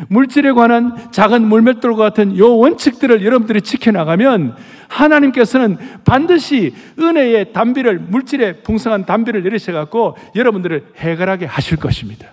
물질에 0.08 0.52
관한 0.52 1.12
작은 1.12 1.48
물맷돌과 1.48 2.04
같은 2.04 2.38
요 2.38 2.58
원칙들을 2.58 3.26
여러분들이 3.26 3.62
지켜나가면 3.62 4.56
하나님께서는 4.88 5.78
반드시 6.04 6.74
은혜의 7.00 7.54
담비를, 7.54 8.00
물질의 8.00 8.64
풍성한 8.64 9.06
담비를 9.06 9.44
내리셔 9.44 9.72
갖고 9.72 10.18
여러분들을 10.36 10.94
해결하게 10.98 11.46
하실 11.46 11.78
것입니다. 11.78 12.28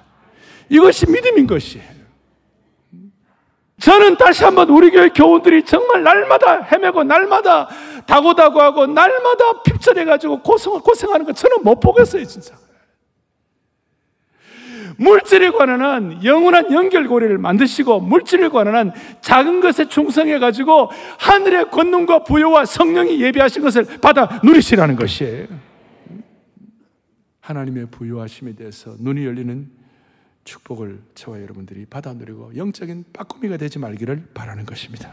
이것이 0.69 1.11
믿음인 1.11 1.47
것이에요. 1.47 1.97
저는 3.79 4.17
다시 4.17 4.43
한번 4.43 4.71
우리 4.71 4.91
교회 4.91 5.11
교원들이 5.11 5.65
정말 5.65 6.03
날마다 6.03 6.63
헤매고 6.63 7.05
날마다 7.05 7.69
다고다고 8.07 8.61
하고 8.61 8.87
날마다 8.87 9.63
핍절해 9.63 10.05
가지고 10.05 10.41
고생, 10.41 10.73
고생하는 10.81 11.27
거 11.27 11.33
저는 11.33 11.59
못 11.63 11.79
보겠어요, 11.79 12.25
진짜. 12.25 12.55
물질에 14.99 15.51
관한 15.51 15.81
한 15.81 16.25
영원한 16.25 16.73
연결고리를 16.73 17.37
만드시고 17.39 18.01
물질에 18.01 18.49
관한 18.49 18.75
한 18.75 18.93
작은 19.21 19.61
것에 19.61 19.89
충성해 19.89 20.39
가지고 20.39 20.91
하늘의 21.19 21.71
권능과 21.71 22.25
부여와 22.25 22.65
성령이 22.65 23.21
예비하신 23.21 23.63
것을 23.63 23.85
받아 24.01 24.41
누리시라는 24.43 24.97
것이에요. 24.97 25.47
하나님의 27.41 27.87
부여하심에 27.91 28.55
대해서 28.55 28.97
눈이 28.99 29.25
열리는 29.25 29.71
축복을 30.45 31.01
저와 31.15 31.43
여러분들이 31.43 31.87
받아 31.87 32.13
누리고 32.13 32.57
영적인 32.57 33.05
빠꾸미가 33.13 33.57
되지 33.57 33.79
말기를 33.79 34.29
바라는 34.35 34.65
것입니다. 34.65 35.13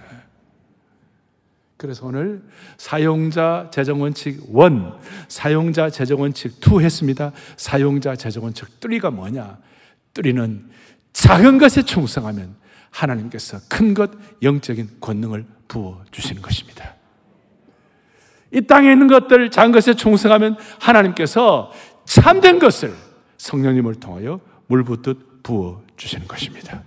그래서 1.84 2.06
오늘 2.06 2.42
사용자 2.78 3.68
재정원칙 3.70 4.44
1, 4.48 4.84
사용자 5.28 5.90
재정원칙 5.90 6.62
2 6.66 6.82
했습니다. 6.82 7.34
사용자 7.58 8.16
재정원칙 8.16 8.80
3가 8.80 9.14
뭐냐? 9.14 9.58
3는 10.14 10.62
작은 11.12 11.58
것에 11.58 11.82
충성하면 11.82 12.56
하나님께서 12.90 13.60
큰 13.70 13.94
것, 13.94 14.12
영적인 14.42 14.92
권능을 15.02 15.46
부어 15.68 16.02
주시는 16.12 16.42
것입니다. 16.42 16.96
이 18.54 18.62
땅에 18.62 18.90
있는 18.90 19.08
것들 19.08 19.52
작은 19.52 19.74
것에 19.74 19.94
충성하면 19.94 20.56
하나님께서 20.80 21.70
참된 22.06 22.60
것을 22.60 22.94
성령님을 23.36 23.96
통하여 23.96 24.40
물 24.68 24.86
붓듯 24.86 25.44
부어 25.44 25.84
주시는 25.98 26.30
것입니다. 26.30 26.82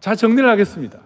자, 0.00 0.16
정리를 0.16 0.50
하겠습니다. 0.50 1.03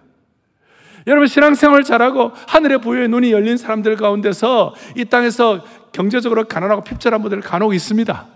여러분, 1.07 1.27
신앙생활 1.27 1.83
잘하고 1.83 2.31
하늘의 2.47 2.81
부여의 2.81 3.07
눈이 3.09 3.31
열린 3.31 3.57
사람들 3.57 3.95
가운데서 3.95 4.75
이 4.95 5.05
땅에서 5.05 5.63
경제적으로 5.91 6.45
가난하고 6.45 6.83
핍절한 6.83 7.21
분들 7.21 7.41
간혹 7.41 7.73
있습니다. 7.73 8.27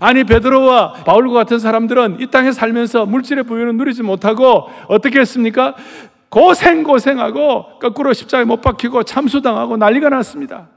아니, 0.00 0.24
베드로와 0.24 1.04
바울과 1.04 1.34
같은 1.34 1.58
사람들은 1.58 2.18
이 2.20 2.26
땅에 2.30 2.52
살면서 2.52 3.06
물질의 3.06 3.44
부여는 3.44 3.76
누리지 3.76 4.02
못하고 4.02 4.70
어떻게 4.88 5.20
했습니까? 5.20 5.74
고생 6.28 6.82
고생하고 6.82 7.78
거꾸로 7.78 8.12
십자가에 8.14 8.44
못 8.44 8.62
박히고 8.62 9.02
참수당하고 9.02 9.76
난리가 9.76 10.08
났습니다. 10.08 10.68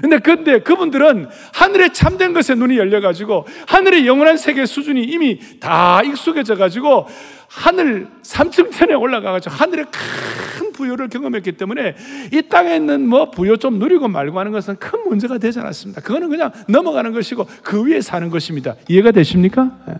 근데 0.00 0.18
근데 0.18 0.58
그분들은 0.60 1.28
하늘의 1.52 1.92
참된 1.92 2.32
것에 2.32 2.54
눈이 2.54 2.78
열려 2.78 3.00
가지고 3.00 3.46
하늘의 3.68 4.06
영원한 4.06 4.36
세계 4.36 4.66
수준이 4.66 5.02
이미 5.02 5.38
다 5.60 6.02
익숙해져 6.02 6.56
가지고 6.56 7.06
하늘 7.54 8.08
3층천에 8.22 9.00
올라가가지고 9.00 9.54
하늘의 9.54 9.86
큰 9.90 10.72
부여를 10.72 11.08
경험했기 11.08 11.52
때문에 11.52 11.94
이 12.32 12.42
땅에 12.48 12.74
있는 12.74 13.06
뭐 13.06 13.30
부여 13.30 13.56
좀 13.56 13.78
누리고 13.78 14.08
말고 14.08 14.38
하는 14.38 14.50
것은 14.50 14.76
큰 14.76 15.08
문제가 15.08 15.38
되지 15.38 15.60
않았습니다. 15.60 16.00
그거는 16.00 16.28
그냥 16.28 16.50
넘어가는 16.68 17.12
것이고 17.12 17.46
그 17.62 17.84
위에 17.84 18.00
사는 18.00 18.28
것입니다. 18.28 18.74
이해가 18.88 19.12
되십니까? 19.12 19.70
네. 19.86 19.94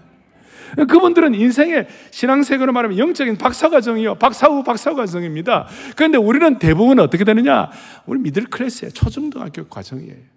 그분들은 0.87 1.37
인생의 1.37 1.87
신앙세계로 2.11 2.73
말하면 2.73 2.99
영적인 2.99 3.37
박사과정이요. 3.37 4.17
박사 4.17 4.49
후 4.49 4.65
박사과정입니다. 4.65 5.69
그런데 5.95 6.19
우리는 6.19 6.59
대부분 6.59 6.99
어떻게 6.99 7.23
되느냐? 7.23 7.71
우리 8.07 8.19
미들 8.19 8.47
클래스의 8.47 8.91
초중등학교 8.93 9.65
과정이에요. 9.69 10.34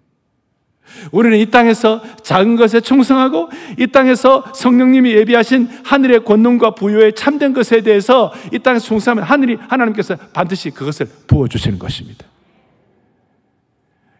우리는 1.12 1.38
이 1.38 1.46
땅에서 1.46 2.02
작은 2.22 2.56
것에 2.56 2.80
충성하고 2.80 3.50
이 3.78 3.86
땅에서 3.86 4.52
성령님이 4.54 5.12
예비하신 5.12 5.68
하늘의 5.84 6.24
권능과 6.24 6.74
부여의 6.74 7.14
참된 7.14 7.52
것에 7.52 7.80
대해서 7.82 8.32
이 8.52 8.58
땅에서 8.58 8.86
충성하면 8.86 9.24
하늘이 9.24 9.56
하나님께서 9.68 10.16
반드시 10.32 10.70
그것을 10.70 11.06
부어 11.26 11.48
주시는 11.48 11.78
것입니다. 11.78 12.26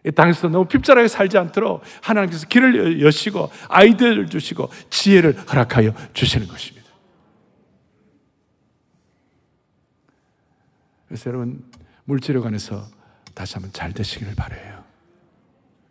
이 0.05 0.11
땅에서 0.11 0.47
너무 0.47 0.65
핍절하게 0.65 1.07
살지 1.07 1.37
않도록 1.37 1.81
하나님께서 2.01 2.47
길을 2.47 3.01
여시고 3.01 3.51
아이들을 3.67 4.29
주시고 4.29 4.69
지혜를 4.89 5.37
허락하여 5.51 5.93
주시는 6.13 6.47
것입니다. 6.47 6.87
그래서 11.07 11.29
여러분 11.29 11.63
물질에 12.05 12.39
관해서 12.39 12.87
다시 13.33 13.55
한번 13.55 13.73
잘 13.73 13.93
되시기를 13.93 14.35
바래요. 14.35 14.83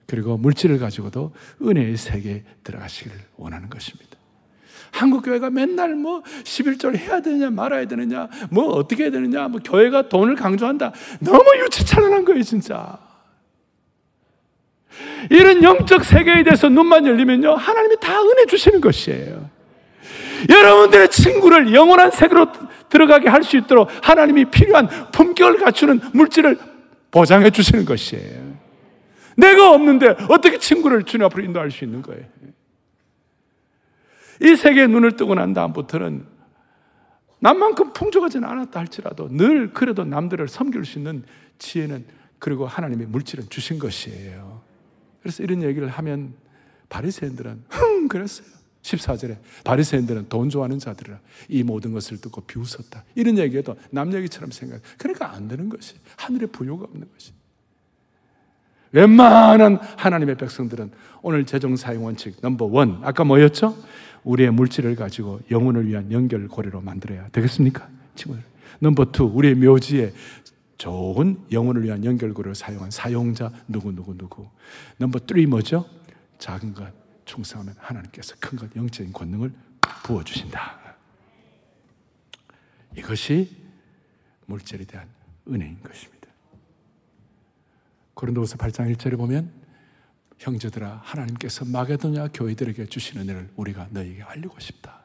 그리고 0.09 0.39
물질을 0.39 0.79
가지고도 0.79 1.33
은혜의 1.63 1.97
세계에 1.99 2.43
들어가시기를 2.65 3.17
원하는 3.37 3.69
것입니다. 3.69 4.17
한국 4.91 5.23
교회가 5.23 5.51
맨날 5.51 5.95
뭐 5.95 6.23
11절 6.45 6.97
해야 6.97 7.21
되느냐 7.21 7.51
말아야 7.51 7.87
되느냐 7.87 8.29
뭐 8.51 8.73
어떻게 8.73 9.05
해야 9.05 9.11
되느냐 9.11 9.49
뭐 9.49 9.61
교회가 9.63 10.09
돈을 10.09 10.35
강조한다. 10.35 10.93
너무 11.21 11.45
유치찬란한 11.63 12.25
거예요, 12.25 12.43
진짜. 12.43 12.99
이런 15.31 15.63
영적 15.63 16.03
세계에 16.05 16.43
대해서 16.43 16.71
눈만 16.71 17.07
열리면요, 17.07 17.55
하나님이 17.55 17.97
다 18.01 18.21
은혜 18.23 18.47
주시는 18.47 18.81
것이에요. 18.81 19.51
여러분들의 20.49 21.11
친구를 21.11 21.75
영원한 21.75 22.11
세계로 22.11 22.47
들어가게 22.89 23.29
할 23.29 23.43
수 23.43 23.59
있도록 23.59 23.91
하나님이 24.03 24.47
필요한 24.47 24.89
품격을 25.13 25.59
갖추는 25.59 26.01
물질을 26.15 26.59
보장해 27.11 27.51
주시는 27.51 27.85
것이에요. 27.85 28.48
내가 29.39 29.73
없는데 29.73 30.17
어떻게 30.29 30.59
친구를 30.59 31.05
주님 31.05 31.25
앞으로 31.27 31.45
인도할 31.45 31.71
수 31.71 31.85
있는 31.85 32.03
거예요? 32.03 32.25
이 34.43 34.57
세계에 34.57 34.89
눈을 34.89 35.17
뜨고 35.17 35.35
난 35.35 35.55
다음부터는 35.55 36.27
남만큼 37.41 37.93
풍족하지는 37.93 38.49
않았다 38.49 38.81
할지라도 38.81 39.29
늘 39.31 39.73
그래도 39.73 40.05
남들을 40.05 40.49
섬길 40.49 40.85
수 40.85 40.99
있는 40.99 41.23
지혜는 41.59 42.05
그리고 42.41 42.67
하나님의 42.67 43.07
물질은 43.07 43.49
주신 43.49 43.79
것이에요. 43.79 44.61
그래서 45.23 45.43
이런 45.45 45.63
얘기를 45.63 45.89
하면 45.89 46.35
바리새인들은 46.89 47.65
흥 47.69 48.09
그랬어요. 48.09 48.47
14절에 48.83 49.39
바리새인들은 49.65 50.29
돈 50.29 50.51
좋아하는 50.51 50.79
자들이라 50.79 51.21
이 51.49 51.63
모든 51.63 51.93
것을 51.93 52.21
듣고 52.21 52.41
비웃었다. 52.41 53.05
이런 53.15 53.39
얘기해도 53.39 53.77
남 53.91 54.13
얘기처럼 54.13 54.51
생각. 54.51 54.81
그러니까 54.97 55.33
안 55.33 55.47
되는 55.47 55.69
것이 55.69 55.95
하늘의 56.17 56.49
부요가 56.49 56.85
없는 56.85 57.09
것이. 57.13 57.38
웬만한 58.93 59.79
하나님의 59.97 60.37
백성들은 60.37 60.91
오늘 61.23 61.45
재정 61.45 61.77
사용 61.77 62.05
원칙 62.05 62.37
넘버 62.41 62.67
원 62.67 63.01
아까 63.03 63.25
뭐였죠? 63.25 63.77
우리의 64.25 64.51
물질을 64.51 64.97
가지고 64.97 65.41
영혼을 65.51 65.87
위한 65.87 66.11
연결 66.13 66.49
고리로 66.49 66.81
만들어야 66.81 67.29
되겠습니까? 67.29 67.89
친구들. 68.15 68.45
넘버 68.81 69.07
투 69.13 69.25
우리의 69.25 69.55
묘지에 69.55 70.13
좋은 70.77 71.39
영혼을 71.51 71.83
위한 71.85 72.05
연결 72.05 72.33
고리를 72.33 72.55
사용한 72.55 72.91
사용자 72.91 73.51
누구 73.67 73.93
누구 73.93 74.17
누구. 74.17 74.49
넘버 74.99 75.21
쓰리 75.29 75.47
뭐죠? 75.47 75.85
작은 76.39 76.75
것 76.75 76.93
충성하면 77.25 77.75
하나님께서 77.79 78.35
큰 78.41 78.57
것 78.57 78.75
영적인 78.75 79.13
권능을 79.13 79.53
부어 80.05 80.23
주신다. 80.25 80.79
이것이 82.97 83.51
물질에 84.47 84.85
대한 84.85 85.07
은혜인 85.49 85.79
것입니다. 85.83 86.18
고린도후서 88.19 88.57
8장 88.57 88.93
1절에 88.97 89.17
보면 89.17 89.53
형제들아 90.39 91.03
하나님께서 91.05 91.65
마게도냐 91.65 92.29
교회들에게 92.35 92.87
주신 92.87 93.21
은혜를 93.21 93.49
우리가 93.55 93.89
너에게 93.93 94.25
알리고 94.25 94.59
싶다. 94.59 95.03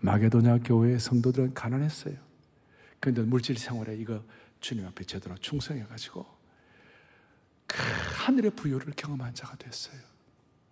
마게도냐 0.00 0.58
교회의 0.58 1.00
성도들은 1.00 1.54
가난했어요. 1.54 2.14
그런데 3.00 3.22
물질 3.22 3.56
생활에 3.56 3.96
이거 3.96 4.22
주님 4.60 4.86
앞에 4.86 5.04
제대로 5.04 5.34
충성해 5.38 5.84
가지고 5.84 6.26
그 7.66 7.78
하늘의 8.18 8.50
부여를 8.50 8.92
경험한 8.94 9.32
자가 9.34 9.56
됐어요. 9.56 9.98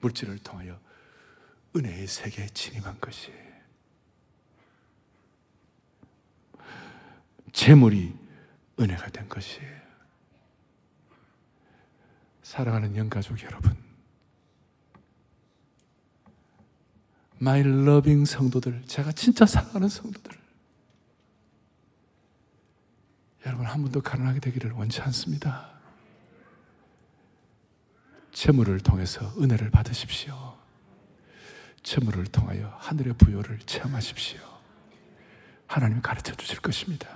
물질을 0.02 0.38
통하여 0.38 0.78
은혜의 1.74 2.08
세계에 2.08 2.46
진입한 2.48 3.00
것이 3.00 3.32
재물이 7.54 8.14
은혜가 8.78 9.08
된 9.08 9.26
것이에요. 9.30 9.81
사랑하는 12.42 12.96
영가족 12.96 13.42
여러분, 13.44 13.76
my 17.38 17.62
loving 17.62 18.24
성도들, 18.24 18.82
제가 18.86 19.12
진짜 19.12 19.46
사랑하는 19.46 19.88
성도들, 19.88 20.42
여러분 23.46 23.66
한 23.66 23.82
번도 23.82 24.00
가난하게 24.00 24.40
되기를 24.40 24.72
원치 24.72 25.00
않습니다. 25.02 25.70
재물을 28.32 28.78
통해서 28.80 29.32
은혜를 29.38 29.70
받으십시오. 29.70 30.56
재물을 31.82 32.24
통하여 32.26 32.68
하늘의 32.78 33.14
부요를 33.14 33.58
체험하십시오. 33.60 34.40
하나님 35.66 36.00
가르쳐 36.00 36.34
주실 36.34 36.60
것입니다. 36.60 37.08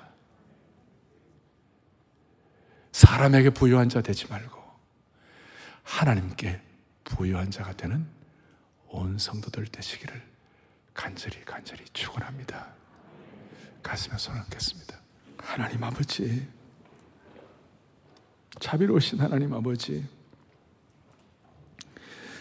사람에게 2.93 3.51
부여한 3.51 3.89
자 3.89 4.01
되지 4.01 4.27
말고 4.27 4.66
하나님께 5.87 6.61
부여한 7.05 7.51
자가 7.51 7.73
되는 7.73 8.07
온 8.89 9.17
성도들 9.19 9.67
되시기를 9.67 10.21
간절히 10.93 11.45
간절히 11.45 11.85
축원합니다. 11.93 12.75
가슴에 13.83 14.19
손을 14.19 14.41
얹겠습니다. 14.43 14.99
하나님 15.39 15.85
아버지, 15.85 16.47
자비로우신 18.59 19.21
하나님 19.21 19.55
아버지, 19.55 20.05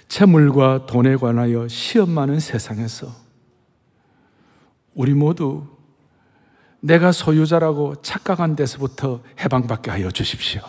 채물과 0.07 0.87
돈에 0.87 1.15
관하여 1.15 1.67
시험 1.67 2.09
많은 2.09 2.39
세상에서 2.39 3.13
우리 4.95 5.13
모두 5.13 5.67
내가 6.79 7.11
소유자라고 7.11 8.01
착각한 8.01 8.55
데서부터 8.55 9.21
해방받게 9.39 9.91
하여 9.91 10.09
주십시오. 10.09 10.61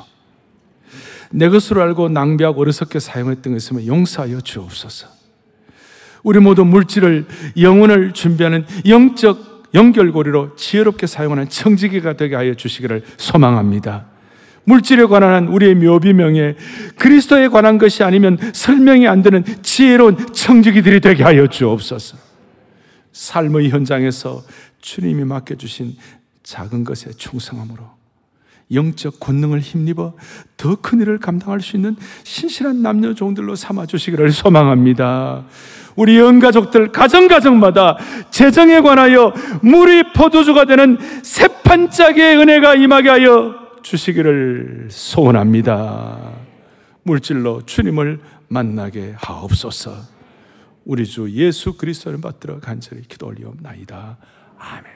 내 1.31 1.49
것으로 1.49 1.83
알고 1.83 2.09
낭비하고 2.09 2.61
어리석게 2.61 3.01
사용했던 3.01 3.53
것 3.53 3.57
있으면 3.57 3.87
용서하여 3.87 4.41
주옵소서. 4.41 5.09
우리 6.23 6.41
모두 6.41 6.65
물질을 6.65 7.27
영혼을 7.61 8.13
준비하는 8.13 8.67
영적 8.89 9.57
연결고리로 9.75 10.57
지혜롭게 10.57 11.07
사용하는 11.07 11.49
청지기가 11.49 12.15
되게 12.15 12.35
하여 12.35 12.55
주시기를 12.55 13.05
소망합니다. 13.17 14.07
물질에 14.65 15.05
관한 15.05 15.47
우리의 15.47 15.77
묘비명에 15.77 16.57
그리스도에 16.99 17.49
관한 17.49 17.79
것이 17.79 18.03
아니면 18.03 18.39
설명이 18.53 19.07
안 19.07 19.23
되는 19.23 19.45
지혜로운 19.63 20.33
청지기들이 20.33 21.01
되게 21.01 21.23
하여 21.23 21.47
주옵소서. 21.47 22.17
삶의 23.13 23.71
현장에서 23.71 24.43
주님이 24.81 25.25
맡겨주신 25.25 25.97
작은 26.43 26.85
것에 26.85 27.11
충성함으로 27.13 27.96
영적 28.73 29.21
권능을 29.21 29.61
힘입어 29.61 30.15
더 30.57 30.77
큰 30.77 31.01
일을 31.01 31.19
감당할 31.19 31.61
수 31.61 31.77
있는 31.77 31.97
신실한 32.25 32.83
남녀 32.83 33.15
종들로 33.15 33.55
삼아 33.55 33.87
주시기를 33.87 34.33
소망합니다. 34.33 35.45
우리 35.95 36.19
연가족들 36.19 36.93
가정가정마다 36.93 37.97
재정에 38.31 38.81
관하여 38.81 39.33
물이 39.63 40.13
포도주가 40.13 40.65
되는 40.65 40.99
새판짝의 41.23 42.37
은혜가 42.37 42.75
임하게 42.75 43.09
하여 43.09 43.55
주시기를 43.83 44.89
소원합니다. 44.91 46.19
물질로 47.03 47.63
주님을 47.65 48.21
만나게 48.49 49.15
하옵소서. 49.17 49.95
우리 50.85 51.07
주 51.07 51.31
예수 51.31 51.77
그리스도를 51.77 52.21
받들어 52.21 52.61
간절히 52.61 53.03
기도 53.09 53.27
올리옵나이다. 53.27 54.19
아멘. 54.59 54.96